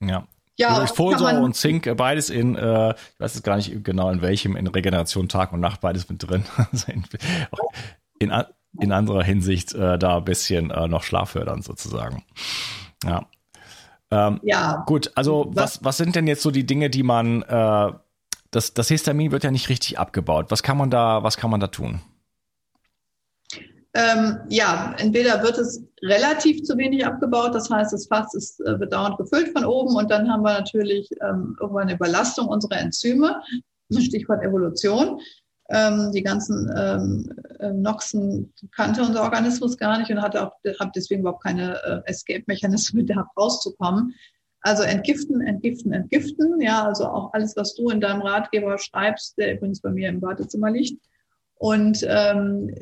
Ja, 0.00 0.26
ja, 0.58 0.70
also 0.70 0.92
Folsäure 0.92 1.40
und 1.40 1.54
Zink, 1.54 1.86
äh, 1.86 1.94
beides 1.94 2.30
in, 2.30 2.56
äh, 2.56 2.90
ich 2.90 3.20
weiß 3.20 3.34
jetzt 3.34 3.44
gar 3.44 3.56
nicht 3.56 3.84
genau 3.84 4.10
in 4.10 4.22
welchem, 4.22 4.56
in 4.56 4.66
Regeneration 4.66 5.28
Tag 5.28 5.52
und 5.52 5.60
Nacht, 5.60 5.80
beides 5.80 6.08
mit 6.08 6.28
drin. 6.28 6.44
Also 6.72 6.92
in, 6.92 7.04
in, 8.18 8.32
in, 8.80 8.92
anderer 8.92 9.22
Hinsicht 9.22 9.72
äh, 9.74 9.98
da 9.98 10.18
ein 10.18 10.24
bisschen 10.24 10.70
äh, 10.70 10.88
noch 10.88 11.04
schlaffördernd 11.04 11.62
sozusagen. 11.62 12.24
Ja. 13.04 13.26
Ähm, 14.10 14.40
ja. 14.42 14.82
Gut, 14.86 15.12
also 15.14 15.50
was, 15.54 15.84
was 15.84 15.96
sind 15.96 16.16
denn 16.16 16.26
jetzt 16.26 16.42
so 16.42 16.50
die 16.50 16.66
Dinge, 16.66 16.90
die 16.90 17.04
man, 17.04 17.42
äh, 17.42 17.92
das, 18.50 18.74
das 18.74 18.88
Histamin 18.88 19.30
wird 19.30 19.44
ja 19.44 19.52
nicht 19.52 19.68
richtig 19.68 19.98
abgebaut. 19.98 20.46
Was 20.50 20.64
kann 20.64 20.76
man 20.76 20.90
da, 20.90 21.22
was 21.22 21.36
kann 21.36 21.50
man 21.50 21.60
da 21.60 21.68
tun? 21.68 22.00
Ähm, 23.94 24.38
ja, 24.48 24.94
entweder 24.98 25.42
wird 25.42 25.58
es 25.58 25.82
relativ 26.02 26.62
zu 26.62 26.76
wenig 26.76 27.06
abgebaut, 27.06 27.54
das 27.54 27.70
heißt, 27.70 27.92
das 27.92 28.06
Fass 28.06 28.34
ist 28.34 28.60
äh, 28.60 28.76
bedauernd 28.76 29.16
gefüllt 29.16 29.48
von 29.48 29.64
oben 29.64 29.96
und 29.96 30.10
dann 30.10 30.30
haben 30.30 30.42
wir 30.42 30.52
natürlich 30.52 31.10
ähm, 31.22 31.56
irgendwann 31.60 31.84
eine 31.84 31.94
Überlastung 31.94 32.48
unserer 32.48 32.78
Enzyme, 32.78 33.40
Stichwort 33.98 34.44
Evolution. 34.44 35.20
Ähm, 35.70 36.12
die 36.12 36.22
ganzen 36.22 36.70
ähm, 36.76 37.30
äh, 37.58 37.72
Noxen 37.72 38.54
kannte 38.74 39.02
unser 39.02 39.22
Organismus 39.22 39.76
gar 39.76 39.98
nicht 39.98 40.10
und 40.10 40.22
hatte 40.22 40.46
auch 40.46 40.52
hat 40.78 40.96
deswegen 40.96 41.20
überhaupt 41.20 41.42
keine 41.42 41.76
äh, 41.82 42.10
Escape-Mechanismen, 42.10 43.06
da 43.06 43.26
rauszukommen. 43.36 44.14
Also 44.62 44.82
entgiften, 44.82 45.40
entgiften, 45.42 45.92
entgiften. 45.92 46.60
Ja, 46.60 46.86
also 46.86 47.06
auch 47.06 47.32
alles, 47.32 47.54
was 47.56 47.74
du 47.74 47.90
in 47.90 48.00
deinem 48.00 48.22
Ratgeber 48.22 48.78
schreibst, 48.78 49.36
der 49.38 49.54
übrigens 49.54 49.80
bei 49.80 49.90
mir 49.90 50.08
im 50.08 50.20
Badezimmer 50.20 50.70
liegt, 50.70 51.00
und 51.58 52.06
ähm, 52.08 52.72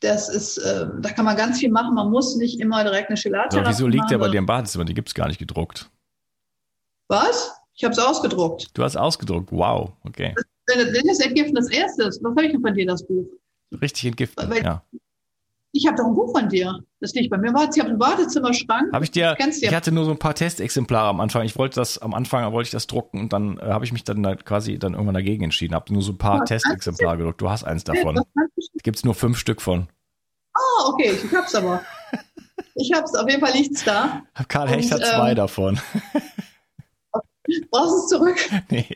das 0.00 0.28
ist, 0.28 0.58
äh, 0.58 0.86
da 1.00 1.10
kann 1.10 1.24
man 1.24 1.36
ganz 1.36 1.58
viel 1.58 1.70
machen. 1.70 1.94
Man 1.94 2.10
muss 2.10 2.36
nicht 2.36 2.60
immer 2.60 2.84
direkt 2.84 3.08
eine 3.08 3.16
Chelate 3.16 3.58
Aber 3.58 3.68
wieso 3.68 3.86
liegt 3.86 4.10
der 4.10 4.18
bei 4.18 4.28
dir 4.28 4.38
im 4.38 4.46
Badezimmer? 4.46 4.84
Die 4.84 4.94
gibt 4.94 5.08
es 5.08 5.14
gar 5.14 5.26
nicht 5.26 5.38
gedruckt. 5.38 5.90
Was? 7.08 7.50
Ich 7.74 7.82
habe 7.82 7.92
es 7.92 7.98
ausgedruckt. 7.98 8.76
Du 8.76 8.84
hast 8.84 8.96
ausgedruckt. 8.96 9.50
Wow, 9.50 9.92
okay. 10.04 10.34
Wenn 10.66 11.06
das 11.06 11.20
Entgiften 11.20 11.54
das 11.54 11.70
erste 11.70 12.04
ist, 12.04 12.22
was 12.22 12.30
habe 12.30 12.44
ich 12.44 12.52
denn 12.52 12.60
von 12.60 12.74
dir 12.74 12.86
das 12.86 13.04
Buch? 13.06 13.26
Richtig 13.80 14.04
entgiften, 14.04 14.52
ja. 14.62 14.84
Ich 15.72 15.86
habe 15.86 15.96
doch 15.96 16.06
ein 16.06 16.14
Buch 16.14 16.32
von 16.32 16.48
dir. 16.48 16.80
Das 16.98 17.14
liegt 17.14 17.30
bei 17.30 17.38
mir. 17.38 17.48
Ich 17.48 17.78
habe 17.78 17.90
einen 17.90 17.98
Badezimmerschrank. 17.98 18.92
Habe 18.92 19.04
ich 19.04 19.10
dir? 19.12 19.36
Ich 19.38 19.72
hatte 19.72 19.92
nur 19.92 20.04
so 20.04 20.10
ein 20.10 20.18
paar 20.18 20.34
Testexemplare 20.34 21.08
am 21.08 21.20
Anfang. 21.20 21.44
Ich 21.44 21.56
wollte 21.56 21.76
das 21.76 21.98
am 21.98 22.12
Anfang 22.12 22.52
wollte 22.52 22.66
ich 22.66 22.72
das 22.72 22.86
drucken 22.88 23.20
und 23.20 23.32
dann 23.32 23.58
äh, 23.58 23.66
habe 23.66 23.84
ich 23.84 23.92
mich 23.92 24.02
dann 24.02 24.22
da 24.22 24.34
quasi 24.34 24.78
dann 24.78 24.94
irgendwann 24.94 25.14
dagegen 25.14 25.44
entschieden. 25.44 25.74
Habe 25.74 25.92
nur 25.92 26.02
so 26.02 26.12
ein 26.12 26.18
paar 26.18 26.38
ja, 26.38 26.44
Testexemplare 26.44 27.18
gedruckt. 27.18 27.40
Du 27.40 27.48
hast 27.48 27.64
eins 27.64 27.84
davon. 27.84 28.20
Gibt 28.82 28.96
es 28.96 29.04
nur 29.04 29.14
fünf 29.14 29.38
Stück 29.38 29.62
von. 29.62 29.88
Ah, 30.54 30.58
oh, 30.58 30.92
okay. 30.92 31.12
Ich 31.12 31.34
hab's 31.34 31.54
aber. 31.54 31.82
Ich 32.74 32.92
hab's. 32.94 33.14
Auf 33.14 33.28
jeden 33.28 33.40
Fall 33.44 33.52
nichts 33.54 33.84
da. 33.84 34.22
Karl 34.48 34.68
Hecht 34.68 34.92
hat 34.92 35.04
zwei 35.04 35.30
ähm, 35.30 35.36
davon. 35.36 35.80
Brauchst 37.70 37.92
du 37.92 37.96
es 37.96 38.08
zurück? 38.08 38.38
Nee. 38.70 38.86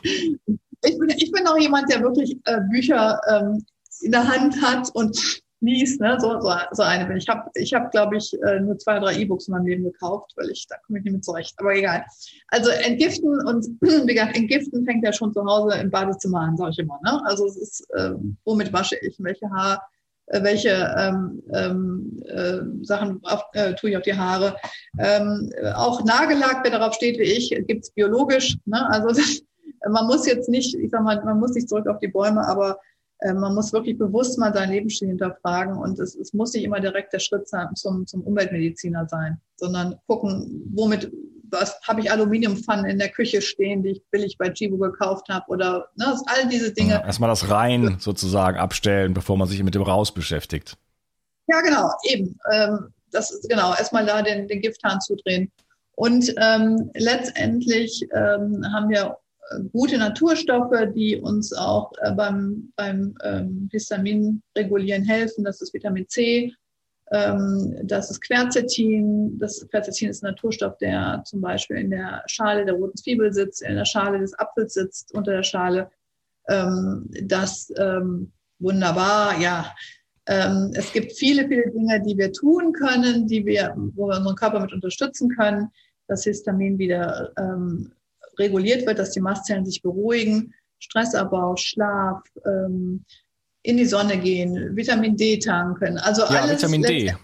Ich 0.87 0.99
bin, 0.99 1.09
ich 1.09 1.33
bin 1.33 1.47
auch 1.47 1.57
jemand, 1.59 1.91
der 1.91 2.03
wirklich 2.03 2.39
äh, 2.45 2.61
Bücher 2.71 3.19
ähm, 3.29 3.65
in 4.03 4.13
der 4.13 4.29
Hand 4.29 4.61
hat 4.61 4.91
und 4.95 5.43
liest, 5.67 6.01
ne? 6.01 6.19
so, 6.21 6.41
so, 6.41 6.53
so 6.73 6.83
eine 6.83 7.07
bin 7.07 7.17
ich. 7.17 7.29
habe, 7.29 7.51
ich 7.55 7.75
hab, 7.75 7.91
glaube 7.91 8.17
ich, 8.17 8.33
äh, 8.43 8.61
nur 8.61 8.79
zwei, 8.79 8.99
drei 8.99 9.15
E-Books 9.17 9.49
in 9.49 9.53
meinem 9.53 9.67
Leben 9.67 9.85
gekauft, 9.85 10.33
weil 10.37 10.51
ich, 10.51 10.67
da 10.69 10.77
komme 10.87 10.99
ich 10.99 11.05
nicht 11.05 11.15
mit 11.15 11.25
zurecht. 11.25 11.55
Aber 11.59 11.75
egal. 11.75 12.05
Also 12.49 12.71
entgiften 12.71 13.41
und 13.47 13.67
wie 13.81 14.15
gesagt, 14.15 14.37
entgiften 14.37 14.85
fängt 14.85 15.05
ja 15.05 15.13
schon 15.13 15.33
zu 15.33 15.45
Hause 15.45 15.79
im 15.79 15.91
Badezimmer 15.91 16.41
an, 16.41 16.57
sage 16.57 16.71
ich 16.73 16.79
immer. 16.79 16.99
Ne? 17.05 17.21
Also 17.27 17.47
es 17.47 17.57
ist, 17.57 17.87
äh, 17.95 18.13
womit 18.45 18.73
wasche 18.73 18.97
ich, 19.01 19.17
welche 19.19 19.51
Haar, 19.51 19.83
äh, 20.27 20.43
welche 20.43 20.95
ähm, 20.97 21.43
ähm, 21.53 22.23
äh, 22.27 22.85
Sachen 22.85 23.21
auf, 23.25 23.45
äh, 23.53 23.75
tue 23.75 23.91
ich 23.91 23.97
auf 23.97 24.03
die 24.03 24.17
Haare. 24.17 24.57
Ähm, 24.99 25.51
auch 25.75 26.05
Nagellack, 26.05 26.61
wer 26.63 26.71
darauf 26.71 26.95
steht 26.95 27.19
wie 27.19 27.25
ich, 27.25 27.51
gibt's 27.67 27.91
biologisch. 27.91 28.57
Ne? 28.65 28.89
Also 28.91 29.21
man 29.91 30.07
muss 30.07 30.27
jetzt 30.27 30.49
nicht, 30.49 30.75
ich 30.75 30.91
sag 30.91 31.03
mal, 31.03 31.23
man 31.25 31.39
muss 31.39 31.55
nicht 31.55 31.69
zurück 31.69 31.87
auf 31.89 31.99
die 31.99 32.09
Bäume, 32.09 32.47
aber 32.47 32.79
man 33.23 33.55
muss 33.55 33.73
wirklich 33.73 33.97
bewusst 33.97 34.39
mal 34.39 34.53
sein 34.53 34.71
Lebensstil 34.71 35.09
hinterfragen 35.09 35.77
und 35.77 35.99
es, 35.99 36.15
es 36.15 36.33
muss 36.33 36.53
nicht 36.53 36.65
immer 36.65 36.81
direkt 36.81 37.13
der 37.13 37.21
Schritt 37.21 37.49
zum, 37.75 38.07
zum 38.07 38.21
Umweltmediziner 38.23 39.09
sein, 39.09 39.41
sondern 39.57 39.97
gucken, 40.07 40.63
womit, 40.75 41.11
was 41.51 41.81
habe 41.83 42.01
ich 42.01 42.11
Aluminiumpfannen 42.11 42.85
in 42.87 42.99
der 42.99 43.09
Küche 43.09 43.41
stehen, 43.41 43.83
die 43.83 43.91
ich 43.91 44.03
billig 44.11 44.37
bei 44.39 44.51
Chibo 44.51 44.77
gekauft 44.77 45.29
habe 45.29 45.47
oder 45.49 45.89
ne, 45.97 46.19
all 46.27 46.49
diese 46.49 46.73
Dinge. 46.73 46.95
Ja, 46.95 47.07
erstmal 47.07 47.31
das 47.31 47.49
rein 47.49 47.97
sozusagen 47.99 48.59
abstellen, 48.59 49.15
bevor 49.15 49.37
man 49.37 49.49
sich 49.49 49.63
mit 49.63 49.75
dem 49.75 49.83
Raus 49.83 50.13
beschäftigt. 50.13 50.77
Ja, 51.47 51.61
genau, 51.61 51.91
eben. 52.11 52.39
Ähm, 52.53 52.93
das 53.11 53.31
ist 53.31 53.49
genau, 53.49 53.71
erstmal 53.75 54.05
da 54.05 54.23
den, 54.23 54.49
den 54.49 54.61
Gifthahn 54.61 55.01
zudrehen. 55.01 55.53
Und 55.97 56.35
ähm, 56.39 56.91
letztendlich 56.95 58.03
ähm, 58.13 58.65
haben 58.73 58.89
wir 58.89 59.17
gute 59.73 59.99
Naturstoffe, 59.99 60.93
die 60.95 61.17
uns 61.17 61.53
auch 61.53 61.93
äh, 62.03 62.13
beim, 62.13 62.73
beim 62.77 63.15
ähm, 63.23 63.69
Histamin 63.71 64.43
regulieren 64.57 65.05
helfen. 65.05 65.45
Das 65.45 65.61
ist 65.61 65.75
Vitamin 65.75 66.09
C, 66.09 66.53
ähm, 67.11 67.77
das 67.83 68.11
ist 68.11 68.23
Quercetin. 68.23 69.39
Das 69.39 69.67
Quercetin 69.69 70.11
ist 70.11 70.23
ein 70.23 70.31
Naturstoff, 70.31 70.79
der 70.79 71.23
zum 71.25 71.41
Beispiel 71.41 71.77
in 71.77 71.91
der 71.91 72.23
Schale 72.27 72.65
der 72.65 72.75
roten 72.75 72.97
Zwiebel 72.97 73.33
sitzt, 73.33 73.63
in 73.63 73.77
der 73.77 73.85
Schale 73.85 74.19
des 74.19 74.39
Apfels 74.39 74.75
sitzt, 74.75 75.15
unter 75.15 75.33
der 75.33 75.43
Schale. 75.43 75.91
Ähm, 76.49 77.09
das 77.23 77.73
ähm, 77.77 78.33
wunderbar, 78.59 79.39
ja. 79.41 79.75
Ähm, 80.27 80.73
es 80.75 80.91
gibt 80.93 81.13
viele, 81.13 81.47
viele 81.47 81.71
Dinge, 81.71 82.03
die 82.03 82.17
wir 82.17 82.33
tun 82.33 82.73
können, 82.73 83.27
die 83.27 83.45
wir, 83.45 83.75
wo 83.95 84.09
wir 84.09 84.17
unseren 84.17 84.37
Körper 84.37 84.61
mit 84.61 84.73
unterstützen 84.73 85.29
können, 85.29 85.69
das 86.09 86.25
Histamin 86.25 86.79
wieder 86.79 87.33
ähm, 87.39 87.93
reguliert 88.39 88.87
wird, 88.87 88.99
dass 88.99 89.11
die 89.11 89.21
Mastzellen 89.21 89.65
sich 89.65 89.83
beruhigen, 89.83 90.55
Stressabbau, 90.79 91.57
Schlaf, 91.57 92.23
ähm, 92.45 93.05
in 93.65 93.79
die 93.79 93.87
Sonne 93.87 94.19
gehen, 94.19 94.77
Vitamin 94.77 95.17
D 95.17 95.39
tanken. 95.39 95.99
Also 95.99 96.23
ja, 96.23 96.43
alles 96.43 96.59
Vitamin 96.59 96.83
D, 96.83 97.15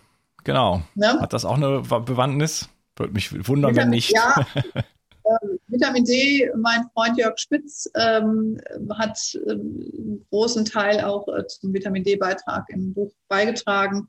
genau. 0.42 0.82
Ja? 0.94 1.20
Hat 1.20 1.32
das 1.32 1.44
auch 1.44 1.56
eine 1.56 1.82
Bewandtnis? 1.82 2.68
Würde 2.96 3.12
mich 3.12 3.32
wundern, 3.46 3.72
Vitamin, 3.72 3.76
wenn 3.76 3.90
nicht. 3.90 4.12
Ja, 4.12 4.46
äh, 4.74 5.48
Vitamin 5.68 6.04
D, 6.04 6.50
mein 6.56 6.84
Freund 6.94 7.18
Jörg 7.18 7.38
Spitz 7.38 7.90
ähm, 7.94 8.58
hat 8.98 9.18
äh, 9.34 9.52
einen 9.52 10.26
großen 10.30 10.64
Teil 10.64 11.02
auch 11.02 11.28
äh, 11.28 11.46
zum 11.46 11.74
Vitamin 11.74 12.04
D-Beitrag 12.04 12.64
im 12.70 12.94
Buch 12.94 13.12
beigetragen. 13.28 14.08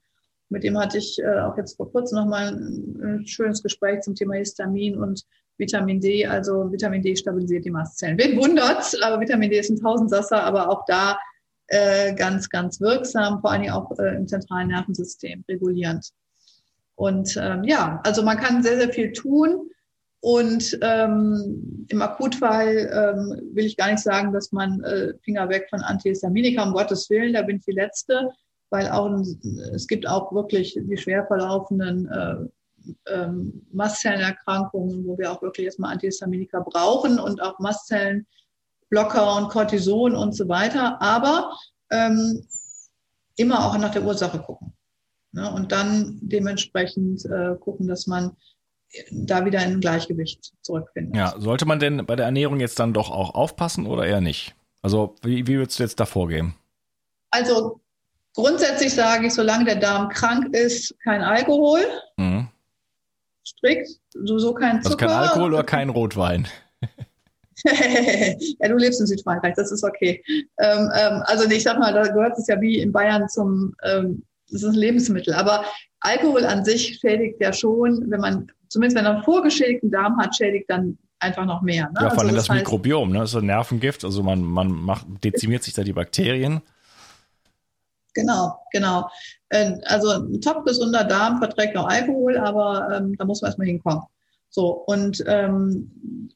Mit 0.50 0.64
dem 0.64 0.78
hatte 0.78 0.98
ich 0.98 1.20
äh, 1.20 1.40
auch 1.40 1.58
jetzt 1.58 1.76
vor 1.78 1.92
kurzem 1.92 2.18
nochmal 2.18 2.48
ein, 2.48 3.02
ein 3.02 3.28
schönes 3.28 3.62
Gespräch 3.62 4.02
zum 4.02 4.16
Thema 4.16 4.36
Histamin 4.36 4.98
und 4.98 5.26
Vitamin 5.58 6.00
D, 6.00 6.26
also 6.26 6.72
Vitamin 6.72 7.02
D 7.02 7.16
stabilisiert 7.16 7.66
die 7.66 7.72
Mastzellen. 7.72 8.18
Wen 8.18 8.38
wundert, 8.38 8.98
aber 9.04 9.20
Vitamin 9.20 9.50
D 9.50 9.60
ist 9.60 9.70
ein 9.70 9.80
Tausendsasser, 9.80 10.44
aber 10.44 10.70
auch 10.70 10.86
da 10.86 11.18
äh, 11.68 12.14
ganz, 12.16 12.50
ganz 12.50 12.82
wirksam, 12.82 13.40
vor 13.42 13.52
allen 13.52 13.62
Dingen 13.62 13.74
auch 13.74 13.98
äh, 14.00 14.16
im 14.16 14.28
zentralen 14.28 14.70
Nervensystem 14.70 15.44
regulierend. 15.48 16.12
Und 16.96 17.38
ähm, 17.42 17.64
ja, 17.64 18.00
also 18.04 18.24
man 18.24 18.38
kann 18.38 18.62
sehr, 18.62 18.78
sehr 18.78 18.92
viel 18.92 19.12
tun. 19.12 19.70
Und 20.20 20.78
ähm, 20.84 21.88
im 21.90 22.02
Akutfall 22.02 22.92
ähm, 22.94 23.56
will 23.56 23.66
ich 23.66 23.76
gar 23.76 23.90
nicht 23.90 24.04
sagen, 24.04 24.32
dass 24.34 24.52
man 24.52 24.84
äh, 24.84 25.14
Finger 25.24 25.50
weg 25.50 25.68
von 25.70 25.82
Antihistaminika, 25.82 26.62
um 26.62 26.74
Gottes 26.74 27.10
Willen, 27.10 27.34
da 27.34 27.42
bin 27.42 27.58
ich 27.58 27.66
die 27.66 27.72
Letzte, 27.72 28.30
weil 28.70 28.88
auch 28.90 29.10
es 29.74 29.88
gibt 29.88 30.08
auch 30.08 30.32
wirklich 30.32 30.78
die 30.80 30.98
schwer 30.98 31.26
verlaufenden 31.26 32.08
äh, 32.08 32.36
ähm, 33.08 33.66
Mastzellenerkrankungen, 33.72 35.06
wo 35.06 35.18
wir 35.18 35.32
auch 35.32 35.42
wirklich 35.42 35.66
erstmal 35.66 35.94
Antihistaminika 35.94 36.60
brauchen 36.60 37.20
und 37.20 37.42
auch 37.42 37.60
Mastzellen 37.60 38.28
Blocker 38.90 39.38
und 39.38 39.50
Cortison 39.50 40.16
und 40.16 40.36
so 40.36 40.48
weiter. 40.50 41.02
Aber 41.02 41.58
ähm, 41.92 42.46
immer 43.36 43.66
auch 43.66 43.78
nach 43.78 43.92
der 43.92 44.04
Ursache 44.04 44.40
gucken. 44.40 44.74
Ne? 45.32 45.52
Und 45.52 45.72
dann 45.72 46.20
dementsprechend 46.22 47.26
äh, 47.26 47.56
gucken, 47.60 47.88
dass 47.88 48.08
man 48.08 48.36
da 49.12 49.46
wieder 49.46 49.64
in 49.64 49.74
ein 49.74 49.80
Gleichgewicht 49.80 50.52
zurückfindet. 50.62 51.16
Ja, 51.16 51.34
sollte 51.38 51.66
man 51.66 51.80
denn 51.80 52.06
bei 52.06 52.16
der 52.16 52.26
Ernährung 52.26 52.60
jetzt 52.60 52.80
dann 52.80 52.94
doch 52.94 53.10
auch 53.10 53.34
aufpassen 53.34 53.88
oder 53.88 54.06
eher 54.06 54.22
nicht? 54.22 54.54
Also 54.82 55.16
wie, 55.22 55.48
wie 55.48 55.58
würdest 55.58 55.80
du 55.80 55.84
jetzt 55.84 56.00
da 56.00 56.06
vorgehen? 56.06 56.56
Also 57.30 57.80
grundsätzlich 58.34 58.94
sage 58.94 59.28
ich, 59.28 59.34
solange 59.34 59.66
der 59.66 59.78
Darm 59.78 60.10
krank 60.10 60.54
ist, 60.54 60.94
kein 61.04 61.22
Alkohol. 61.22 61.82
Mhm. 62.18 62.50
Strikt, 63.46 63.90
sowieso 64.14 64.54
kein 64.54 64.82
Zucker. 64.82 64.92
Also 64.92 64.98
kein 64.98 65.10
Alkohol 65.10 65.54
oder 65.54 65.64
kein 65.64 65.90
Rotwein? 65.90 66.48
ja, 67.66 68.68
du 68.68 68.76
lebst 68.76 69.00
in 69.02 69.08
Südfrankreich, 69.08 69.54
das 69.56 69.72
ist 69.72 69.84
okay. 69.84 70.24
Ähm, 70.60 70.90
ähm, 70.96 71.24
also 71.26 71.50
ich 71.50 71.64
sag 71.64 71.80
mal, 71.80 71.94
da 71.94 72.04
gehört 72.04 72.38
es 72.38 72.48
ja 72.48 72.60
wie 72.60 72.80
in 72.80 72.92
Bayern 72.92 73.28
zum, 73.30 73.76
ähm, 73.84 74.24
das 74.50 74.64
ist 74.64 74.70
ein 74.70 74.76
Lebensmittel. 74.76 75.34
Aber 75.34 75.66
Alkohol 76.00 76.46
an 76.46 76.66
sich 76.66 77.00
schädigt 77.00 77.42
ja 77.42 77.54
schon, 77.54 78.10
wenn 78.10 78.20
man, 78.20 78.52
zumindest 78.70 78.98
wenn 78.98 79.06
man 79.06 79.16
einen 79.16 79.24
vorgeschädigten 79.24 79.92
Darm 79.92 80.18
hat, 80.18 80.36
schädigt 80.36 80.70
dann 80.70 80.98
einfach 81.20 81.46
noch 81.46 81.62
mehr. 81.62 81.86
Ne? 81.94 82.00
Ja, 82.02 82.10
vor 82.10 82.20
allem 82.20 82.30
also 82.30 82.36
das, 82.36 82.48
das 82.48 82.56
Mikrobiom, 82.56 83.12
ne? 83.12 83.20
Das 83.20 83.32
ist 83.32 83.38
ein 83.38 83.46
Nervengift, 83.46 84.04
also 84.04 84.24
man, 84.24 84.42
man 84.42 84.72
macht, 84.72 85.06
dezimiert 85.24 85.64
sich 85.64 85.74
da 85.74 85.84
die 85.84 85.94
Bakterien. 85.94 86.62
Genau, 88.14 88.60
genau. 88.72 89.10
Äh, 89.50 89.78
also 89.86 90.10
ein 90.10 90.42
top 90.42 90.66
gesunder 90.66 91.04
Darm 91.04 91.38
verträgt 91.40 91.78
auch 91.78 91.88
Alkohol, 91.88 92.38
aber 92.38 92.90
ähm, 92.96 93.16
da 93.18 93.26
muss 93.26 93.42
man 93.42 93.50
erstmal 93.50 93.68
hinkommen. 93.68 94.04
So, 94.50 94.72
und 94.86 95.24
ähm, 95.28 96.30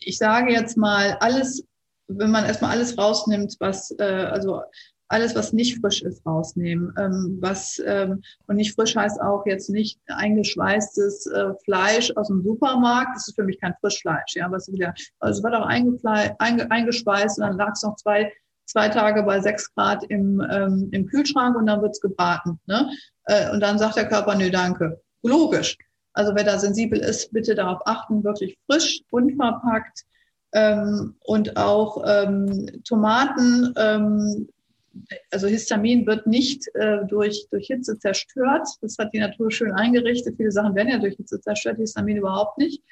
ich 0.00 0.18
sage 0.18 0.52
jetzt 0.52 0.76
mal, 0.76 1.16
alles, 1.20 1.64
wenn 2.08 2.30
man 2.30 2.44
erstmal 2.44 2.72
alles 2.72 2.98
rausnimmt, 2.98 3.56
was, 3.60 3.92
äh, 3.98 4.02
also 4.02 4.62
alles, 5.10 5.34
was 5.34 5.52
nicht 5.52 5.80
frisch 5.80 6.02
ist, 6.02 6.24
rausnehmen. 6.24 6.94
Ähm, 6.96 7.38
was 7.40 7.82
ähm, 7.84 8.22
und 8.46 8.56
nicht 8.56 8.74
frisch 8.74 8.94
heißt 8.94 9.20
auch 9.20 9.44
jetzt 9.44 9.68
nicht 9.68 10.00
eingeschweißtes 10.06 11.26
äh, 11.26 11.52
Fleisch 11.64 12.12
aus 12.16 12.28
dem 12.28 12.42
Supermarkt. 12.42 13.16
Das 13.16 13.28
ist 13.28 13.34
für 13.34 13.44
mich 13.44 13.60
kein 13.60 13.74
Frischfleisch. 13.80 14.34
Ja, 14.34 14.50
was 14.50 14.72
wieder, 14.72 14.94
also 15.18 15.38
es 15.38 15.44
wird 15.44 15.54
auch 15.54 15.66
einge, 15.66 16.70
eingeschweißt 16.70 17.38
und 17.38 17.46
dann 17.46 17.56
lag 17.56 17.72
es 17.72 17.82
noch 17.82 17.96
zwei 17.96 18.32
zwei 18.70 18.88
Tage 18.88 19.22
bei 19.24 19.40
sechs 19.40 19.74
Grad 19.74 20.04
im, 20.04 20.40
ähm, 20.50 20.88
im 20.92 21.06
Kühlschrank 21.06 21.56
und 21.56 21.66
dann 21.66 21.82
wird's 21.82 22.00
gebraten. 22.00 22.60
Ne? 22.66 22.90
Äh, 23.24 23.50
und 23.50 23.60
dann 23.60 23.78
sagt 23.78 23.96
der 23.96 24.08
Körper, 24.08 24.36
nö, 24.36 24.50
danke. 24.50 25.00
Logisch. 25.22 25.76
Also 26.12 26.34
wer 26.34 26.44
da 26.44 26.58
sensibel 26.58 26.98
ist, 26.98 27.32
bitte 27.32 27.54
darauf 27.54 27.80
achten, 27.86 28.24
wirklich 28.24 28.56
frisch, 28.66 29.00
unverpackt 29.10 30.04
ähm, 30.52 31.16
und 31.24 31.56
auch 31.56 32.02
ähm, 32.06 32.82
Tomaten. 32.84 33.74
Ähm, 33.76 34.48
also 35.30 35.46
Histamin 35.46 36.06
wird 36.06 36.26
nicht 36.26 36.66
äh, 36.74 37.04
durch, 37.06 37.46
durch 37.50 37.68
Hitze 37.68 37.98
zerstört. 37.98 38.68
Das 38.80 38.96
hat 38.98 39.12
die 39.12 39.20
Natur 39.20 39.50
schön 39.50 39.72
eingerichtet. 39.72 40.36
Viele 40.36 40.52
Sachen 40.52 40.74
werden 40.74 40.88
ja 40.88 40.98
durch 40.98 41.16
Hitze 41.16 41.40
zerstört, 41.40 41.78
Histamin 41.78 42.16
überhaupt 42.18 42.58
nicht. 42.58 42.82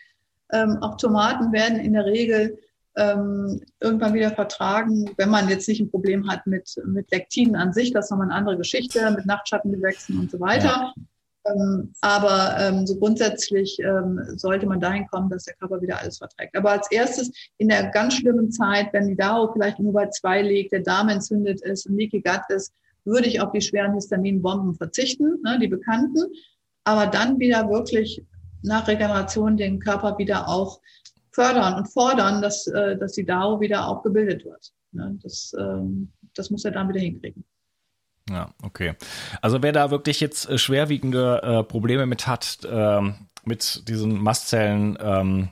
Ähm, 0.53 0.79
auch 0.81 0.97
Tomaten 0.97 1.53
werden 1.53 1.79
in 1.79 1.93
der 1.93 2.05
Regel 2.05 2.59
ähm, 2.99 3.61
irgendwann 3.81 4.13
wieder 4.13 4.31
vertragen, 4.33 5.11
wenn 5.17 5.31
man 5.31 5.49
jetzt 5.49 5.69
nicht 5.69 5.81
ein 5.81 5.91
Problem 5.91 6.29
hat 6.29 6.47
mit, 6.47 6.69
mit 6.85 7.11
Lektinen 7.13 7.55
an 7.55 7.73
sich, 7.73 7.93
das 7.93 8.07
ist 8.07 8.11
nochmal 8.11 8.27
eine 8.27 8.35
andere 8.35 8.59
Geschichte, 8.59 9.11
mit 9.13 9.25
Nachtschattengewächsen 9.25 10.19
und 10.19 10.31
so 10.31 10.41
weiter. 10.41 10.67
Ja. 10.67 10.95
Ähm, 11.47 11.93
aber 12.01 12.57
ähm, 12.59 12.87
so 12.87 12.97
grundsätzlich 12.97 13.79
ähm, 13.79 14.21
sollte 14.37 14.67
man 14.67 14.81
dahin 14.81 15.07
kommen, 15.07 15.31
dass 15.31 15.45
der 15.45 15.55
Körper 15.55 15.81
wieder 15.81 16.01
alles 16.01 16.19
verträgt. 16.19 16.57
Aber 16.57 16.73
als 16.73 16.91
erstes 16.91 17.31
in 17.59 17.69
der 17.69 17.91
ganz 17.91 18.15
schlimmen 18.15 18.51
Zeit, 18.51 18.93
wenn 18.93 19.07
die 19.07 19.17
DAO 19.17 19.53
vielleicht 19.53 19.79
nur 19.79 19.93
bei 19.93 20.09
zwei 20.09 20.43
liegt, 20.43 20.73
der 20.73 20.81
Darm 20.81 21.09
entzündet 21.09 21.63
ist, 21.63 21.89
ein 21.89 21.97
Leaky 21.97 22.21
Gut 22.21 22.43
ist, 22.49 22.73
würde 23.05 23.29
ich 23.29 23.41
auf 23.41 23.53
die 23.53 23.63
schweren 23.63 23.95
Histaminbomben 23.95 24.75
verzichten, 24.75 25.41
ne, 25.43 25.59
die 25.61 25.69
bekannten. 25.69 26.25
Aber 26.85 27.07
dann 27.07 27.39
wieder 27.39 27.71
wirklich 27.71 28.25
nach 28.63 28.89
Regeneration 28.89 29.57
den 29.57 29.79
Körper 29.79 30.19
wieder 30.19 30.49
auch 30.49 30.81
fördern 31.33 31.75
und 31.75 31.87
fordern, 31.87 32.43
dass, 32.43 32.67
äh, 32.67 32.97
dass 32.97 33.13
die 33.13 33.25
DAO 33.25 33.61
wieder 33.61 33.89
auch 33.89 34.03
gebildet 34.03 34.45
wird. 34.45 34.73
Ne, 34.93 35.19
das, 35.23 35.55
ähm, 35.59 36.13
das 36.35 36.51
muss 36.51 36.65
er 36.65 36.71
dann 36.71 36.89
wieder 36.89 37.01
hinkriegen. 37.01 37.45
Ja, 38.31 38.51
okay. 38.63 38.95
Also 39.41 39.63
wer 39.63 39.73
da 39.73 39.91
wirklich 39.91 40.21
jetzt 40.21 40.49
äh, 40.49 40.59
schwerwiegende 40.59 41.43
äh, 41.43 41.65
Probleme 41.65 42.07
mit 42.07 42.27
hat, 42.27 42.59
ähm, 42.71 43.15
mit 43.45 43.89
diesen 43.89 44.23
Mastzellen, 44.23 44.99
ähm, 45.01 45.49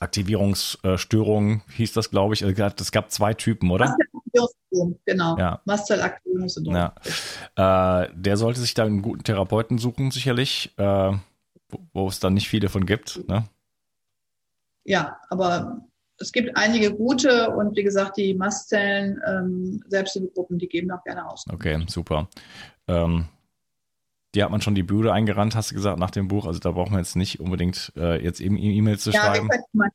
Aktivierungsstörungen 0.00 1.62
hieß 1.74 1.92
das, 1.94 2.10
glaube 2.10 2.34
ich. 2.34 2.42
Es 2.42 2.92
gab 2.92 3.10
zwei 3.10 3.32
Typen, 3.34 3.70
oder? 3.70 3.96
Genau. 5.06 5.38
Ja. 5.38 5.60
Mastzellaktivierungssyndrom. 5.64 6.76
Ja. 6.76 8.02
Äh, 8.02 8.10
der 8.14 8.36
sollte 8.36 8.60
sich 8.60 8.74
da 8.74 8.84
einen 8.84 9.00
guten 9.00 9.24
Therapeuten 9.24 9.78
suchen, 9.78 10.10
sicherlich, 10.10 10.74
äh, 10.76 11.12
wo, 11.68 11.78
wo, 11.94 12.08
es 12.08 12.20
dann 12.20 12.34
nicht 12.34 12.48
viele 12.48 12.68
von 12.68 12.84
gibt. 12.84 13.26
Ne? 13.26 13.44
Ja, 14.86 15.18
aber 15.28 15.82
es 16.18 16.32
gibt 16.32 16.56
einige 16.56 16.94
gute 16.94 17.50
und 17.50 17.76
wie 17.76 17.82
gesagt, 17.82 18.16
die 18.16 18.34
Mastzellen, 18.34 19.20
ähm, 19.26 19.82
Selbsthilfegruppen, 19.88 20.58
die 20.58 20.68
geben 20.68 20.90
auch 20.90 21.02
gerne 21.04 21.28
aus. 21.28 21.44
Okay, 21.52 21.84
super. 21.88 22.28
Ähm, 22.88 23.26
die 24.34 24.42
hat 24.42 24.50
man 24.50 24.60
schon 24.60 24.74
die 24.74 24.82
Bude 24.82 25.12
eingerannt, 25.12 25.54
hast 25.54 25.70
du 25.70 25.74
gesagt, 25.74 25.98
nach 25.98 26.10
dem 26.10 26.28
Buch. 26.28 26.46
Also 26.46 26.60
da 26.60 26.70
braucht 26.70 26.90
man 26.90 27.00
jetzt 27.00 27.16
nicht 27.16 27.40
unbedingt 27.40 27.92
äh, 27.96 28.22
jetzt 28.22 28.40
eben 28.40 28.56
E-Mails 28.56 29.02
zu 29.02 29.10
ja, 29.10 29.22
schreiben. 29.22 29.48
Ja, 29.72 29.88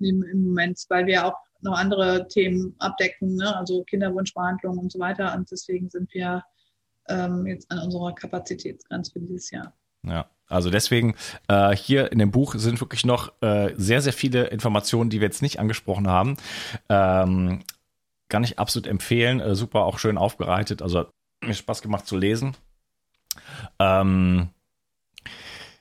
im, 0.00 0.22
im 0.22 0.44
Moment, 0.44 0.80
weil 0.88 1.06
wir 1.06 1.26
auch 1.26 1.34
noch 1.60 1.76
andere 1.76 2.28
Themen 2.28 2.74
abdecken, 2.78 3.34
ne? 3.34 3.56
also 3.56 3.82
Kinderwunschbehandlung 3.84 4.78
und 4.78 4.92
so 4.92 4.98
weiter. 4.98 5.34
Und 5.34 5.50
deswegen 5.50 5.90
sind 5.90 6.12
wir 6.14 6.44
ähm, 7.08 7.46
jetzt 7.46 7.70
an 7.70 7.80
unserer 7.80 8.14
Kapazitätsgrenze 8.14 9.12
für 9.12 9.20
dieses 9.20 9.50
Jahr. 9.50 9.72
Ja. 10.02 10.30
Also 10.48 10.70
deswegen, 10.70 11.14
äh, 11.48 11.76
hier 11.76 12.10
in 12.10 12.18
dem 12.18 12.30
Buch 12.30 12.54
sind 12.56 12.80
wirklich 12.80 13.04
noch 13.04 13.32
äh, 13.42 13.74
sehr, 13.76 14.00
sehr 14.00 14.14
viele 14.14 14.46
Informationen, 14.46 15.10
die 15.10 15.20
wir 15.20 15.26
jetzt 15.26 15.42
nicht 15.42 15.60
angesprochen 15.60 16.08
haben. 16.08 16.38
Ähm, 16.88 17.60
kann 18.28 18.44
ich 18.44 18.58
absolut 18.58 18.86
empfehlen. 18.86 19.40
Äh, 19.40 19.54
super, 19.54 19.84
auch 19.84 19.98
schön 19.98 20.16
aufbereitet. 20.16 20.80
Also 20.80 21.00
hat 21.00 21.10
mir 21.44 21.54
Spaß 21.54 21.82
gemacht 21.82 22.06
zu 22.06 22.16
lesen. 22.16 22.56
Ähm, 23.78 24.48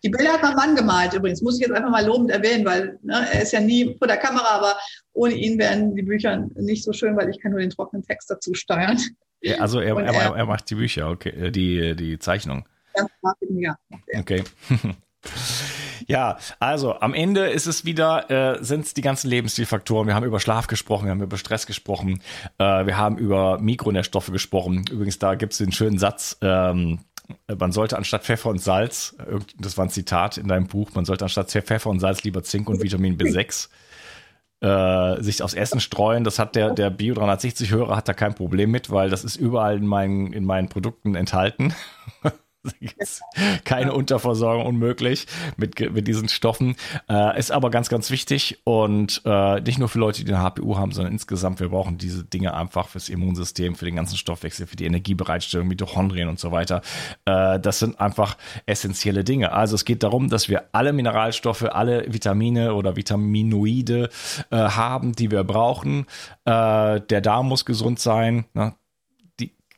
die 0.03 0.09
Bilder 0.09 0.33
hat 0.33 0.43
mein 0.43 0.55
Mann 0.55 0.75
gemalt 0.75 1.13
übrigens, 1.13 1.41
muss 1.41 1.55
ich 1.55 1.61
jetzt 1.61 1.75
einfach 1.75 1.89
mal 1.89 2.05
lobend 2.05 2.29
erwähnen, 2.29 2.65
weil 2.65 2.99
ne, 3.01 3.27
er 3.31 3.41
ist 3.41 3.51
ja 3.51 3.59
nie 3.59 3.95
vor 3.97 4.07
der 4.07 4.17
Kamera, 4.17 4.49
aber 4.49 4.77
ohne 5.13 5.33
ihn 5.33 5.57
wären 5.57 5.95
die 5.95 6.03
Bücher 6.03 6.45
nicht 6.55 6.83
so 6.83 6.93
schön, 6.93 7.17
weil 7.17 7.29
ich 7.29 7.39
kann 7.39 7.51
nur 7.51 7.61
den 7.61 7.71
trockenen 7.71 8.03
Text 8.03 8.29
dazu 8.29 8.53
steuern. 8.53 8.99
Ja, 9.41 9.57
also 9.57 9.79
er, 9.79 9.97
er, 9.97 10.35
er, 10.35 10.45
macht 10.45 10.69
die 10.69 10.75
Bücher, 10.75 11.09
okay, 11.09 11.29
äh, 11.29 11.51
die, 11.51 11.95
die 11.95 12.19
Zeichnung 12.19 12.67
Jahr. 13.59 13.79
Okay. 14.17 14.43
Ja, 16.09 16.37
also 16.61 17.01
am 17.01 17.13
Ende 17.13 17.47
ist 17.47 17.65
es 17.65 17.83
wieder, 17.83 18.31
äh, 18.31 18.63
sind 18.63 18.85
es 18.85 18.93
die 18.93 19.01
ganzen 19.01 19.29
Lebensstilfaktoren. 19.29 20.07
Wir 20.07 20.15
haben 20.15 20.23
über 20.23 20.39
Schlaf 20.39 20.67
gesprochen, 20.67 21.05
wir 21.05 21.11
haben 21.11 21.21
über 21.21 21.37
Stress 21.37 21.65
gesprochen, 21.65 22.21
äh, 22.59 22.85
wir 22.85 22.97
haben 22.97 23.17
über 23.17 23.59
Mikronährstoffe 23.59 24.31
gesprochen. 24.31 24.85
Übrigens, 24.89 25.19
da 25.19 25.35
gibt 25.35 25.51
es 25.51 25.57
den 25.57 25.73
schönen 25.73 25.97
Satz, 25.97 26.37
ähm, 26.41 26.99
man 27.59 27.73
sollte 27.73 27.97
anstatt 27.97 28.23
Pfeffer 28.23 28.49
und 28.49 28.61
Salz, 28.61 29.17
das 29.59 29.77
war 29.77 29.85
ein 29.85 29.89
Zitat 29.89 30.37
in 30.37 30.47
deinem 30.47 30.67
Buch, 30.67 30.91
man 30.93 31.03
sollte 31.03 31.25
anstatt 31.25 31.51
Pfeffer 31.51 31.89
und 31.89 31.99
Salz 31.99 32.23
lieber 32.23 32.41
Zink 32.41 32.69
und 32.69 32.81
Vitamin 32.81 33.17
B6 33.17 33.67
äh, 34.61 35.21
sich 35.21 35.43
aufs 35.43 35.53
Essen 35.53 35.79
streuen. 35.79 36.23
Das 36.23 36.39
hat 36.39 36.55
der, 36.55 36.73
der 36.73 36.89
Bio 36.89 37.15
360 37.15 37.71
Hörer 37.71 37.97
hat 37.97 38.07
da 38.07 38.13
kein 38.13 38.33
Problem 38.33 38.71
mit, 38.71 38.89
weil 38.89 39.09
das 39.09 39.23
ist 39.23 39.35
überall 39.35 39.77
in 39.77 39.85
meinen, 39.85 40.33
in 40.33 40.45
meinen 40.45 40.69
Produkten 40.69 41.15
enthalten. 41.15 41.73
Keine 43.63 43.93
Unterversorgung 43.93 44.65
unmöglich 44.65 45.27
mit, 45.57 45.79
mit 45.93 46.07
diesen 46.07 46.29
Stoffen. 46.29 46.75
Äh, 47.09 47.39
ist 47.39 47.51
aber 47.51 47.69
ganz, 47.69 47.89
ganz 47.89 48.11
wichtig 48.11 48.59
und 48.63 49.21
äh, 49.25 49.61
nicht 49.61 49.79
nur 49.79 49.89
für 49.89 49.99
Leute, 49.99 50.23
die 50.23 50.33
eine 50.33 50.43
HPU 50.43 50.77
haben, 50.77 50.91
sondern 50.91 51.13
insgesamt, 51.13 51.59
wir 51.59 51.69
brauchen 51.69 51.97
diese 51.97 52.23
Dinge 52.23 52.53
einfach 52.53 52.87
fürs 52.87 53.09
Immunsystem, 53.09 53.75
für 53.75 53.85
den 53.85 53.95
ganzen 53.95 54.17
Stoffwechsel, 54.17 54.67
für 54.67 54.75
die 54.75 54.85
Energiebereitstellung, 54.85 55.67
Mitochondrien 55.67 56.29
und 56.29 56.39
so 56.39 56.51
weiter. 56.51 56.81
Äh, 57.25 57.59
das 57.59 57.79
sind 57.79 57.99
einfach 57.99 58.37
essentielle 58.65 59.23
Dinge. 59.23 59.51
Also 59.51 59.75
es 59.75 59.85
geht 59.85 60.03
darum, 60.03 60.29
dass 60.29 60.49
wir 60.49 60.65
alle 60.71 60.93
Mineralstoffe, 60.93 61.63
alle 61.63 62.11
Vitamine 62.11 62.73
oder 62.73 62.95
Vitaminoide 62.95 64.09
äh, 64.51 64.55
haben, 64.57 65.13
die 65.13 65.31
wir 65.31 65.43
brauchen. 65.43 66.05
Äh, 66.45 67.01
der 67.01 67.21
Darm 67.21 67.47
muss 67.47 67.65
gesund 67.65 67.99
sein. 67.99 68.45
Ne? 68.53 68.73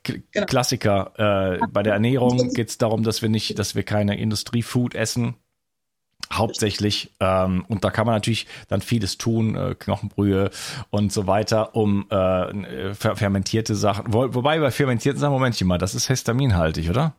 Genau. 0.02 0.46
Klassiker. 0.46 1.58
Äh, 1.60 1.66
bei 1.70 1.82
der 1.82 1.94
Ernährung 1.94 2.52
geht 2.52 2.68
es 2.68 2.78
darum, 2.78 3.02
dass 3.02 3.22
wir 3.22 3.28
nicht, 3.28 3.58
dass 3.58 3.74
wir 3.74 3.82
keine 3.82 4.18
Industriefood 4.18 4.94
essen. 4.94 5.34
Hauptsächlich. 6.32 7.12
Ähm, 7.18 7.64
und 7.68 7.82
da 7.82 7.90
kann 7.90 8.06
man 8.06 8.14
natürlich 8.14 8.46
dann 8.68 8.82
vieles 8.82 9.18
tun, 9.18 9.56
äh, 9.56 9.74
Knochenbrühe 9.76 10.50
und 10.90 11.12
so 11.12 11.26
weiter, 11.26 11.74
um 11.74 12.08
äh, 12.10 12.94
fer 12.94 13.16
fermentierte 13.16 13.74
Sachen. 13.74 14.12
Wo, 14.12 14.32
wobei 14.34 14.60
bei 14.60 14.70
fermentierten 14.70 15.20
Sachen, 15.20 15.32
Momentchen 15.32 15.66
mal, 15.66 15.78
das 15.78 15.94
ist 15.94 16.06
histaminhaltig, 16.06 16.88
oder? 16.88 17.14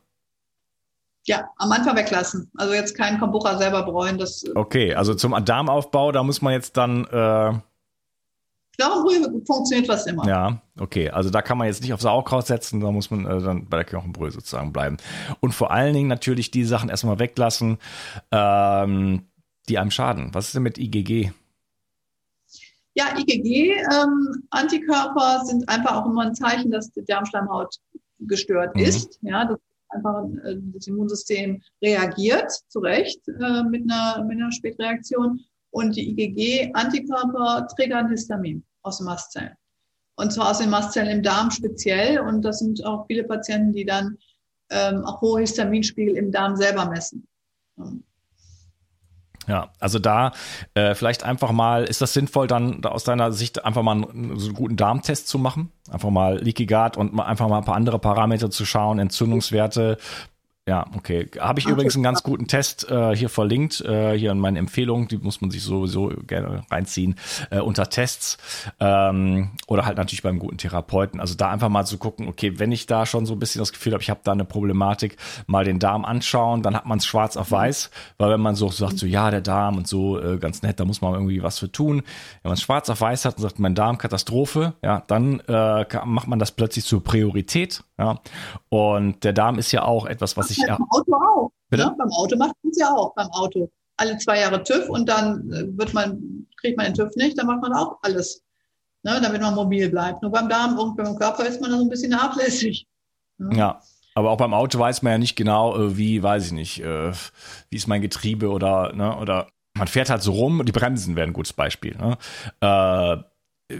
Ja, 1.24 1.50
am 1.58 1.70
Anfang 1.70 1.94
weglassen. 1.96 2.50
Also 2.56 2.72
jetzt 2.72 2.96
kein 2.96 3.20
Kombucha 3.20 3.58
selber 3.58 3.84
bräuen. 3.84 4.18
Das 4.18 4.44
okay, 4.54 4.94
also 4.94 5.14
zum 5.14 5.32
Darmaufbau, 5.44 6.10
da 6.10 6.22
muss 6.22 6.40
man 6.40 6.52
jetzt 6.52 6.76
dann 6.76 7.06
Knochenbrühe 8.82 9.42
funktioniert 9.46 9.86
fast 9.86 10.08
immer. 10.08 10.26
Ja, 10.26 10.62
okay. 10.78 11.10
Also 11.10 11.30
da 11.30 11.42
kann 11.42 11.58
man 11.58 11.66
jetzt 11.66 11.82
nicht 11.82 11.92
auf 11.92 12.00
Sauerkraut 12.00 12.46
setzen, 12.46 12.80
da 12.80 12.90
muss 12.90 13.10
man 13.10 13.26
äh, 13.26 13.40
dann 13.40 13.68
bei 13.68 13.76
der 13.76 13.84
Knochenbrühe 13.84 14.30
sozusagen 14.30 14.72
bleiben. 14.72 14.96
Und 15.40 15.52
vor 15.52 15.70
allen 15.70 15.94
Dingen 15.94 16.08
natürlich 16.08 16.50
die 16.50 16.64
Sachen 16.64 16.88
erstmal 16.88 17.18
weglassen, 17.18 17.78
ähm, 18.30 19.26
die 19.68 19.78
einem 19.78 19.90
schaden. 19.90 20.30
Was 20.32 20.46
ist 20.46 20.54
denn 20.54 20.62
mit 20.62 20.78
IgG? 20.78 21.32
Ja, 22.94 23.16
IgG-Antikörper 23.16 25.38
ähm, 25.40 25.46
sind 25.46 25.66
einfach 25.68 25.96
auch 25.96 26.06
immer 26.06 26.22
ein 26.22 26.34
Zeichen, 26.34 26.70
dass 26.70 26.90
die 26.90 27.04
Darmschleimhaut 27.04 27.76
gestört 28.20 28.76
mhm. 28.76 28.82
ist. 28.82 29.18
Ja, 29.22 29.44
das 29.46 29.58
einfach 29.88 30.24
äh, 30.44 30.56
das 30.74 30.86
Immunsystem 30.86 31.60
reagiert, 31.82 32.52
zu 32.68 32.78
Recht, 32.80 33.26
äh, 33.28 33.62
mit, 33.64 33.90
einer, 33.90 34.22
mit 34.24 34.38
einer 34.38 34.52
Spätreaktion. 34.52 35.40
Und 35.70 35.96
die 35.96 36.10
IgG-Antikörper 36.10 37.66
triggern 37.74 38.10
Histamin 38.10 38.62
aus 38.82 38.98
den 38.98 39.06
Mastzellen. 39.06 39.54
Und 40.16 40.32
zwar 40.32 40.50
aus 40.50 40.58
den 40.58 40.70
Mastzellen 40.70 41.10
im 41.10 41.22
Darm 41.22 41.50
speziell. 41.50 42.20
Und 42.20 42.42
das 42.42 42.58
sind 42.58 42.84
auch 42.84 43.06
viele 43.06 43.24
Patienten, 43.24 43.72
die 43.72 43.84
dann 43.84 44.18
ähm, 44.70 45.04
auch 45.04 45.20
hohe 45.20 45.40
Histaminspiegel 45.40 46.16
im 46.16 46.30
Darm 46.30 46.56
selber 46.56 46.86
messen. 46.86 47.26
Ja, 49.48 49.72
also 49.80 49.98
da 49.98 50.32
äh, 50.74 50.94
vielleicht 50.94 51.24
einfach 51.24 51.50
mal, 51.50 51.84
ist 51.84 52.00
das 52.00 52.12
sinnvoll, 52.12 52.46
dann 52.46 52.84
aus 52.84 53.04
deiner 53.04 53.32
Sicht 53.32 53.64
einfach 53.64 53.82
mal 53.82 53.92
einen, 53.92 54.38
so 54.38 54.46
einen 54.46 54.54
guten 54.54 54.76
Darmtest 54.76 55.26
zu 55.26 55.38
machen? 55.38 55.72
Einfach 55.90 56.10
mal 56.10 56.38
Leaky 56.38 56.66
Gut 56.66 56.96
und 56.96 57.12
mal 57.12 57.24
einfach 57.24 57.48
mal 57.48 57.58
ein 57.58 57.64
paar 57.64 57.74
andere 57.74 57.98
Parameter 57.98 58.50
zu 58.50 58.64
schauen, 58.64 59.00
Entzündungswerte, 59.00 59.96
ja, 60.68 60.86
okay. 60.94 61.28
Habe 61.40 61.58
ich 61.58 61.66
okay. 61.66 61.72
übrigens 61.72 61.96
einen 61.96 62.04
ganz 62.04 62.22
guten 62.22 62.46
Test 62.46 62.88
äh, 62.88 63.16
hier 63.16 63.28
verlinkt, 63.28 63.80
äh, 63.80 64.16
hier 64.16 64.30
in 64.30 64.38
meinen 64.38 64.56
Empfehlungen, 64.56 65.08
die 65.08 65.18
muss 65.18 65.40
man 65.40 65.50
sich 65.50 65.64
sowieso 65.64 66.12
gerne 66.24 66.62
reinziehen, 66.70 67.16
äh, 67.50 67.58
unter 67.58 67.90
Tests 67.90 68.38
ähm, 68.78 69.50
oder 69.66 69.86
halt 69.86 69.96
natürlich 69.96 70.22
beim 70.22 70.38
guten 70.38 70.58
Therapeuten. 70.58 71.18
Also 71.18 71.34
da 71.34 71.50
einfach 71.50 71.68
mal 71.68 71.84
zu 71.84 71.98
gucken, 71.98 72.28
okay, 72.28 72.60
wenn 72.60 72.70
ich 72.70 72.86
da 72.86 73.06
schon 73.06 73.26
so 73.26 73.32
ein 73.32 73.40
bisschen 73.40 73.58
das 73.58 73.72
Gefühl 73.72 73.92
habe, 73.92 74.04
ich 74.04 74.10
habe 74.10 74.20
da 74.22 74.30
eine 74.30 74.44
Problematik, 74.44 75.16
mal 75.48 75.64
den 75.64 75.80
Darm 75.80 76.04
anschauen, 76.04 76.62
dann 76.62 76.76
hat 76.76 76.86
man 76.86 76.98
es 76.98 77.06
schwarz 77.06 77.36
auf 77.36 77.50
weiß, 77.50 77.90
weil 78.18 78.30
wenn 78.30 78.40
man 78.40 78.54
so 78.54 78.68
sagt, 78.68 78.98
so 78.98 79.06
ja, 79.06 79.32
der 79.32 79.40
Darm 79.40 79.76
und 79.78 79.88
so, 79.88 80.20
äh, 80.20 80.38
ganz 80.38 80.62
nett, 80.62 80.78
da 80.78 80.84
muss 80.84 81.00
man 81.00 81.12
irgendwie 81.14 81.42
was 81.42 81.58
für 81.58 81.72
tun. 81.72 82.02
Wenn 82.42 82.50
man 82.50 82.52
es 82.52 82.62
schwarz 82.62 82.88
auf 82.88 83.00
weiß 83.00 83.24
hat 83.24 83.34
und 83.34 83.42
sagt, 83.42 83.58
mein 83.58 83.74
Darm 83.74 83.98
Katastrophe, 83.98 84.74
ja, 84.80 85.02
dann 85.08 85.40
äh, 85.40 85.84
macht 86.04 86.28
man 86.28 86.38
das 86.38 86.52
plötzlich 86.52 86.84
zur 86.84 87.02
Priorität 87.02 87.82
ja. 88.02 88.20
Und 88.68 89.22
der 89.22 89.32
Darm 89.32 89.58
ist 89.58 89.70
ja 89.70 89.84
auch 89.84 90.06
etwas, 90.06 90.36
was 90.36 90.50
ich. 90.52 90.66
Ja, 90.66 90.76
beim 90.76 90.86
Auto 90.90 91.14
auch. 91.14 91.52
Ne? 91.70 91.94
Beim 91.98 92.10
Auto 92.10 92.36
macht 92.36 92.54
man 92.62 92.70
es 92.70 92.78
ja 92.78 92.92
auch, 92.92 93.14
beim 93.14 93.28
Auto. 93.28 93.70
Alle 93.96 94.16
zwei 94.18 94.40
Jahre 94.40 94.62
TÜV 94.62 94.88
und 94.88 95.08
dann 95.08 95.50
äh, 95.52 95.78
wird 95.78 95.94
man, 95.94 96.46
kriegt 96.60 96.76
man 96.76 96.86
den 96.86 96.94
TÜV 96.94 97.14
nicht, 97.16 97.38
dann 97.38 97.46
macht 97.46 97.62
man 97.62 97.72
auch 97.72 97.98
alles. 98.02 98.42
Ne, 99.04 99.20
damit 99.20 99.42
man 99.42 99.56
mobil 99.56 99.90
bleibt. 99.90 100.22
Nur 100.22 100.30
beim 100.30 100.48
Darm 100.48 100.78
und 100.78 100.96
beim 100.96 101.16
Körper 101.16 101.44
ist 101.44 101.60
man 101.60 101.70
dann 101.70 101.80
so 101.80 101.86
ein 101.86 101.90
bisschen 101.90 102.12
nachlässig. 102.12 102.86
Ne? 103.38 103.56
Ja. 103.56 103.80
Aber 104.14 104.30
auch 104.30 104.36
beim 104.36 104.54
Auto 104.54 104.78
weiß 104.78 105.02
man 105.02 105.12
ja 105.12 105.18
nicht 105.18 105.36
genau, 105.36 105.76
äh, 105.76 105.96
wie, 105.96 106.22
weiß 106.22 106.46
ich 106.46 106.52
nicht, 106.52 106.80
äh, 106.80 107.12
wie 107.70 107.76
ist 107.76 107.88
mein 107.88 108.02
Getriebe 108.02 108.50
oder, 108.50 108.92
ne, 108.92 109.16
oder 109.16 109.48
man 109.74 109.88
fährt 109.88 110.10
halt 110.10 110.22
so 110.22 110.32
rum, 110.32 110.62
die 110.64 110.72
Bremsen 110.72 111.16
wären 111.16 111.30
ein 111.30 111.32
gutes 111.32 111.52
Beispiel. 111.52 111.96
Ne? 111.96 112.18
Äh, 112.60 113.22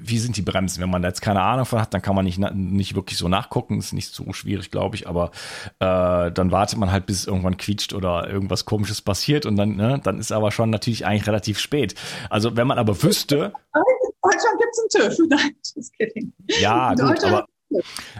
wie 0.00 0.18
sind 0.18 0.37
die 0.37 0.42
Bremsen? 0.42 0.83
Wenn 0.83 0.90
man 0.90 1.02
da 1.02 1.09
jetzt 1.09 1.22
keine 1.22 1.42
Ahnung 1.42 1.66
von 1.66 1.81
hat, 1.81 1.92
dann 1.94 2.02
kann 2.02 2.14
man 2.14 2.24
nicht, 2.24 2.38
nicht 2.55 2.94
wirklich 2.94 3.18
so 3.18 3.28
nachgucken. 3.28 3.78
Ist 3.78 3.92
nicht 3.92 4.14
so 4.14 4.33
schwierig, 4.33 4.70
glaube 4.70 4.96
ich. 4.96 5.09
Aber 5.09 5.31
äh, 5.78 6.31
dann 6.33 6.50
wartet 6.50 6.78
man 6.78 6.92
halt, 6.92 7.07
bis 7.07 7.20
es 7.20 7.26
irgendwann 7.26 7.57
quietscht 7.57 7.92
oder 7.92 8.28
irgendwas 8.28 8.64
Komisches 8.64 9.02
passiert. 9.02 9.46
Und 9.46 9.57
dann, 9.57 9.76
ne, 9.76 10.00
dann 10.02 10.18
ist 10.18 10.33
aber 10.33 10.52
schon 10.52 10.70
natürlich 10.70 11.07
eigentlich 11.07 11.26
relativ 11.26 11.59
spät. 11.59 11.94
Also 12.31 12.57
wenn 12.57 12.66
man 12.66 12.78
aber 12.78 13.02
wüsste. 13.02 13.52
In 13.74 14.31
Deutschland 14.31 14.61
gibt 14.61 14.72
es 14.72 15.00
einen 15.00 15.11
TÜV. 15.11 15.26
Nein, 15.28 15.50
just 15.74 15.92
kidding. 15.94 16.33
Ja, 16.61 16.94
gut, 16.94 17.24
aber 17.24 17.46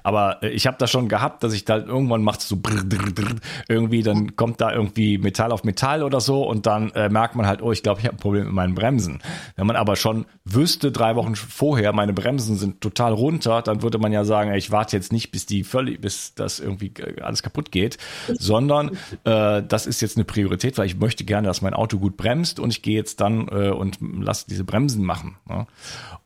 aber 0.03 0.43
äh, 0.43 0.49
ich 0.51 0.67
habe 0.67 0.77
das 0.79 0.91
schon 0.91 1.09
gehabt, 1.09 1.43
dass 1.43 1.53
ich 1.53 1.65
da 1.65 1.77
irgendwann 1.77 2.23
macht 2.23 2.41
so 2.41 2.57
brr, 2.57 2.85
brr, 2.85 3.13
brr, 3.13 3.37
irgendwie, 3.69 4.03
dann 4.03 4.37
kommt 4.37 4.61
da 4.61 4.73
irgendwie 4.73 5.19
Metall 5.19 5.53
auf 5.53 5.65
Metall 5.65 6.03
oder 6.03 6.21
so 6.21 6.43
und 6.49 6.67
dann 6.67 6.91
äh, 6.91 7.09
merkt 7.09 7.37
man 7.37 7.47
halt, 7.47 7.63
oh, 7.63 7.73
ich 7.73 7.83
glaube, 7.83 8.01
ich 8.01 8.07
habe 8.07 8.17
ein 8.17 8.21
Problem 8.21 8.45
mit 8.45 8.53
meinen 8.53 8.75
Bremsen. 8.75 9.21
Wenn 9.57 9.67
man 9.67 9.77
aber 9.77 9.97
schon 9.97 10.27
wüsste, 10.45 10.93
drei 10.93 11.17
Wochen 11.17 11.37
vorher, 11.37 11.93
meine 11.93 12.13
Bremsen 12.13 12.57
sind 12.57 12.81
total 12.81 13.13
runter, 13.13 13.63
dann 13.63 13.83
würde 13.83 13.99
man 13.99 14.13
ja 14.13 14.25
sagen, 14.25 14.51
ey, 14.51 14.59
ich 14.59 14.71
warte 14.71 14.97
jetzt 14.97 15.13
nicht, 15.13 15.31
bis 15.31 15.47
die 15.47 15.65
völlig, 15.65 16.01
bis 16.01 16.35
das 16.35 16.61
irgendwie 16.61 16.93
äh, 16.99 17.21
alles 17.21 17.43
kaputt 17.43 17.73
geht, 17.73 17.99
sondern 18.29 18.97
äh, 19.25 19.63
das 19.63 19.87
ist 19.87 20.01
jetzt 20.01 20.17
eine 20.17 20.25
Priorität, 20.25 20.79
weil 20.79 20.87
ich 20.87 20.99
möchte 20.99 21.25
gerne, 21.25 21.47
dass 21.47 21.63
mein 21.63 21.75
Auto 21.75 21.99
gut 21.99 22.17
bremst 22.17 22.61
und 22.61 22.71
ich 22.71 22.83
gehe 22.83 22.97
jetzt 22.97 23.21
dann 23.21 23.49
äh, 23.49 23.71
und 23.71 23.99
lasse 24.01 24.47
diese 24.49 24.65
Bremsen 24.65 25.05
machen. 25.05 25.37
Ne? 25.49 25.67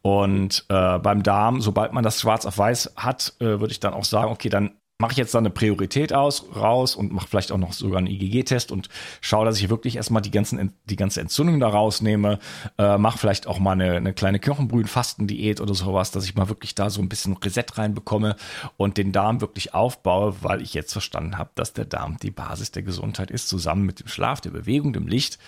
Und 0.02 0.64
äh, 0.68 0.98
beim 0.98 1.24
Darm, 1.24 1.60
sobald 1.60 1.92
man 1.92 2.04
das 2.04 2.20
schwarz 2.20 2.46
auf 2.46 2.58
weiß 2.58 2.92
hat, 2.96 3.15
äh, 3.40 3.60
würde 3.60 3.72
ich 3.72 3.80
dann 3.80 3.94
auch 3.94 4.04
sagen, 4.04 4.30
okay, 4.30 4.48
dann 4.48 4.72
mache 4.98 5.12
ich 5.12 5.18
jetzt 5.18 5.34
da 5.34 5.38
eine 5.38 5.50
Priorität 5.50 6.12
aus, 6.12 6.46
raus 6.54 6.96
und 6.96 7.12
mache 7.12 7.28
vielleicht 7.28 7.52
auch 7.52 7.58
noch 7.58 7.72
sogar 7.74 7.98
einen 7.98 8.06
IgG-Test 8.06 8.72
und 8.72 8.88
schaue, 9.20 9.44
dass 9.44 9.60
ich 9.60 9.68
wirklich 9.68 9.96
erstmal 9.96 10.22
die, 10.22 10.30
ganzen, 10.30 10.72
die 10.84 10.96
ganze 10.96 11.20
Entzündung 11.20 11.60
da 11.60 11.68
rausnehme, 11.68 12.38
äh, 12.78 12.96
mache 12.96 13.18
vielleicht 13.18 13.46
auch 13.46 13.58
mal 13.58 13.72
eine, 13.72 13.96
eine 13.96 14.14
kleine 14.14 14.38
Knochenbrühenfastendiät 14.38 15.60
oder 15.60 15.74
sowas, 15.74 16.12
dass 16.12 16.24
ich 16.24 16.34
mal 16.34 16.48
wirklich 16.48 16.74
da 16.74 16.88
so 16.88 17.02
ein 17.02 17.10
bisschen 17.10 17.36
Reset 17.36 17.66
reinbekomme 17.74 18.36
und 18.78 18.96
den 18.96 19.12
Darm 19.12 19.40
wirklich 19.40 19.74
aufbaue, 19.74 20.36
weil 20.40 20.62
ich 20.62 20.72
jetzt 20.72 20.92
verstanden 20.92 21.36
habe, 21.36 21.50
dass 21.56 21.74
der 21.74 21.84
Darm 21.84 22.16
die 22.22 22.30
Basis 22.30 22.70
der 22.70 22.82
Gesundheit 22.82 23.30
ist, 23.30 23.48
zusammen 23.48 23.84
mit 23.84 24.00
dem 24.00 24.08
Schlaf, 24.08 24.40
der 24.40 24.50
Bewegung, 24.50 24.94
dem 24.94 25.06
Licht 25.06 25.38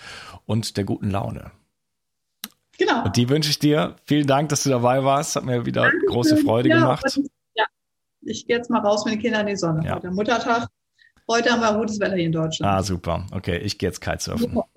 und 0.45 0.77
der 0.77 0.83
guten 0.83 1.09
Laune. 1.09 1.51
Genau. 2.77 3.03
Und 3.03 3.17
die 3.17 3.27
wünsche 3.27 3.49
ich 3.49 3.59
dir. 3.59 3.95
Vielen 4.05 4.27
Dank, 4.27 4.49
dass 4.49 4.63
du 4.63 4.69
dabei 4.69 5.03
warst. 5.03 5.35
Hat 5.35 5.43
mir 5.43 5.65
wieder 5.65 5.81
Dankeschön. 5.81 6.07
große 6.07 6.37
Freude 6.37 6.69
ja, 6.69 6.79
gemacht. 6.79 7.19
Ich, 8.21 8.45
gehe 8.47 8.57
jetzt 8.57 8.69
mal 8.69 8.79
raus 8.79 9.05
mit 9.05 9.15
den 9.15 9.21
Kindern 9.21 9.41
in 9.41 9.53
die 9.53 9.57
Sonne. 9.57 9.85
Ja. 9.85 9.95
Heute 9.95 10.11
Muttertag. 10.11 10.67
Heute 11.27 11.51
haben 11.51 11.61
wir 11.61 11.73
gutes 11.77 11.99
Wetter 11.99 12.15
hier 12.15 12.25
in 12.25 12.31
Deutschland. 12.31 12.71
Ah, 12.71 12.83
super. 12.83 13.27
Okay, 13.31 13.57
ich 13.59 13.77
gehe 13.77 13.89
jetzt 13.89 14.01
Kitesurfen. 14.01 14.49
Super. 14.49 14.67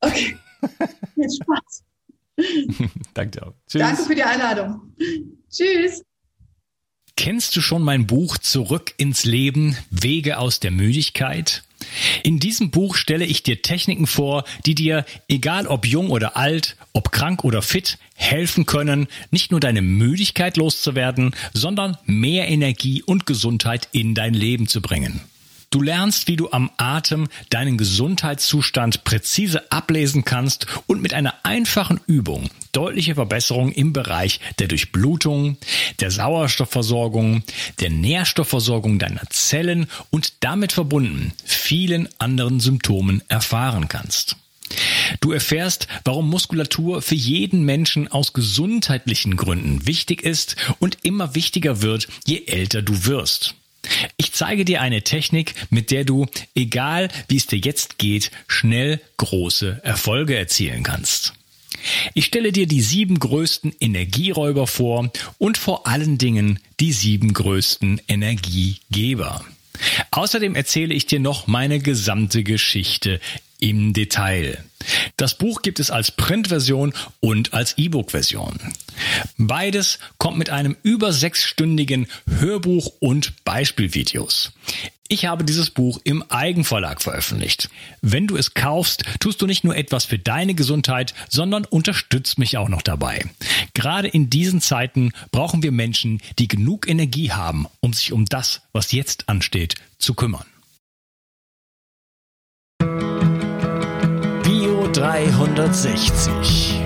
Okay. 0.00 0.36
Viel 1.14 1.30
Spaß. 1.30 1.84
Danke 3.14 3.30
dir 3.30 3.46
auch. 3.46 3.54
Tschüss. 3.66 3.80
Danke 3.80 4.02
für 4.02 4.14
die 4.14 4.22
Einladung. 4.22 4.92
Tschüss. 5.50 6.02
Kennst 7.16 7.56
du 7.56 7.62
schon 7.62 7.82
mein 7.82 8.06
Buch 8.06 8.36
Zurück 8.36 8.92
ins 8.98 9.24
Leben, 9.24 9.76
Wege 9.90 10.38
aus 10.38 10.60
der 10.60 10.70
Müdigkeit? 10.70 11.62
In 12.22 12.38
diesem 12.38 12.70
Buch 12.70 12.96
stelle 12.96 13.24
ich 13.24 13.42
dir 13.42 13.62
Techniken 13.62 14.06
vor, 14.06 14.44
die 14.64 14.74
dir, 14.74 15.04
egal 15.28 15.66
ob 15.66 15.86
jung 15.86 16.10
oder 16.10 16.36
alt, 16.36 16.76
ob 16.92 17.12
krank 17.12 17.44
oder 17.44 17.62
fit, 17.62 17.98
helfen 18.14 18.66
können, 18.66 19.08
nicht 19.30 19.50
nur 19.50 19.60
deine 19.60 19.82
Müdigkeit 19.82 20.56
loszuwerden, 20.56 21.34
sondern 21.52 21.96
mehr 22.04 22.48
Energie 22.48 23.02
und 23.02 23.26
Gesundheit 23.26 23.88
in 23.92 24.14
dein 24.14 24.34
Leben 24.34 24.66
zu 24.66 24.80
bringen. 24.80 25.20
Du 25.70 25.82
lernst, 25.82 26.28
wie 26.28 26.36
du 26.36 26.50
am 26.52 26.70
Atem 26.76 27.28
deinen 27.50 27.76
Gesundheitszustand 27.76 29.04
präzise 29.04 29.70
ablesen 29.72 30.24
kannst 30.24 30.66
und 30.86 31.02
mit 31.02 31.12
einer 31.12 31.34
einfachen 31.42 32.00
Übung 32.06 32.48
deutliche 32.72 33.14
Verbesserungen 33.14 33.72
im 33.72 33.92
Bereich 33.92 34.38
der 34.58 34.68
Durchblutung, 34.68 35.56
der 36.00 36.10
Sauerstoffversorgung, 36.10 37.42
der 37.80 37.90
Nährstoffversorgung 37.90 38.98
deiner 38.98 39.22
Zellen 39.30 39.86
und 40.10 40.44
damit 40.44 40.72
verbunden 40.72 41.32
vielen 41.44 42.08
anderen 42.18 42.60
Symptomen 42.60 43.22
erfahren 43.28 43.88
kannst. 43.88 44.36
Du 45.20 45.32
erfährst, 45.32 45.88
warum 46.04 46.28
Muskulatur 46.28 47.00
für 47.02 47.14
jeden 47.14 47.64
Menschen 47.64 48.08
aus 48.08 48.32
gesundheitlichen 48.32 49.36
Gründen 49.36 49.86
wichtig 49.86 50.22
ist 50.22 50.56
und 50.78 50.98
immer 51.02 51.34
wichtiger 51.34 51.82
wird, 51.82 52.08
je 52.26 52.44
älter 52.46 52.82
du 52.82 53.06
wirst. 53.06 53.54
Ich 54.16 54.32
zeige 54.32 54.64
dir 54.64 54.80
eine 54.80 55.02
Technik, 55.02 55.54
mit 55.70 55.90
der 55.90 56.04
du, 56.04 56.26
egal 56.54 57.08
wie 57.28 57.36
es 57.36 57.46
dir 57.46 57.58
jetzt 57.58 57.98
geht, 57.98 58.30
schnell 58.46 59.00
große 59.16 59.80
Erfolge 59.82 60.36
erzielen 60.36 60.82
kannst. 60.82 61.34
Ich 62.14 62.26
stelle 62.26 62.52
dir 62.52 62.66
die 62.66 62.80
sieben 62.80 63.18
größten 63.18 63.74
Energieräuber 63.80 64.66
vor 64.66 65.10
und 65.38 65.58
vor 65.58 65.86
allen 65.86 66.18
Dingen 66.18 66.58
die 66.80 66.92
sieben 66.92 67.32
größten 67.32 68.00
Energiegeber. 68.08 69.44
Außerdem 70.10 70.54
erzähle 70.54 70.94
ich 70.94 71.06
dir 71.06 71.20
noch 71.20 71.46
meine 71.46 71.78
gesamte 71.78 72.42
Geschichte 72.42 73.20
im 73.58 73.92
Detail. 73.92 74.62
Das 75.16 75.36
Buch 75.36 75.62
gibt 75.62 75.80
es 75.80 75.90
als 75.90 76.10
Printversion 76.10 76.92
und 77.20 77.54
als 77.54 77.76
E-Book-Version. 77.78 78.58
Beides 79.38 79.98
kommt 80.18 80.38
mit 80.38 80.50
einem 80.50 80.76
über 80.82 81.12
sechsstündigen 81.12 82.06
Hörbuch 82.38 82.92
und 83.00 83.44
Beispielvideos. 83.44 84.52
Ich 85.08 85.26
habe 85.26 85.44
dieses 85.44 85.70
Buch 85.70 86.00
im 86.04 86.22
Eigenverlag 86.30 87.00
veröffentlicht. 87.00 87.70
Wenn 88.02 88.26
du 88.26 88.36
es 88.36 88.54
kaufst, 88.54 89.04
tust 89.20 89.40
du 89.40 89.46
nicht 89.46 89.62
nur 89.64 89.76
etwas 89.76 90.04
für 90.04 90.18
deine 90.18 90.54
Gesundheit, 90.54 91.14
sondern 91.28 91.64
unterstützt 91.64 92.38
mich 92.38 92.56
auch 92.56 92.68
noch 92.68 92.82
dabei. 92.82 93.24
Gerade 93.74 94.08
in 94.08 94.30
diesen 94.30 94.60
Zeiten 94.60 95.12
brauchen 95.30 95.62
wir 95.62 95.72
Menschen, 95.72 96.20
die 96.38 96.48
genug 96.48 96.88
Energie 96.88 97.30
haben, 97.30 97.66
um 97.80 97.92
sich 97.92 98.12
um 98.12 98.24
das, 98.24 98.62
was 98.72 98.92
jetzt 98.92 99.28
ansteht, 99.28 99.76
zu 99.98 100.14
kümmern. 100.14 100.46
Bio 104.42 104.88
360 104.92 106.80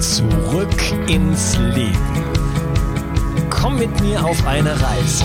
Zurück 0.00 1.08
ins 1.08 1.56
Leben. 1.56 2.24
Komm 3.48 3.78
mit 3.78 4.00
mir 4.02 4.22
auf 4.24 4.46
eine 4.46 4.70
Reise. 4.70 5.24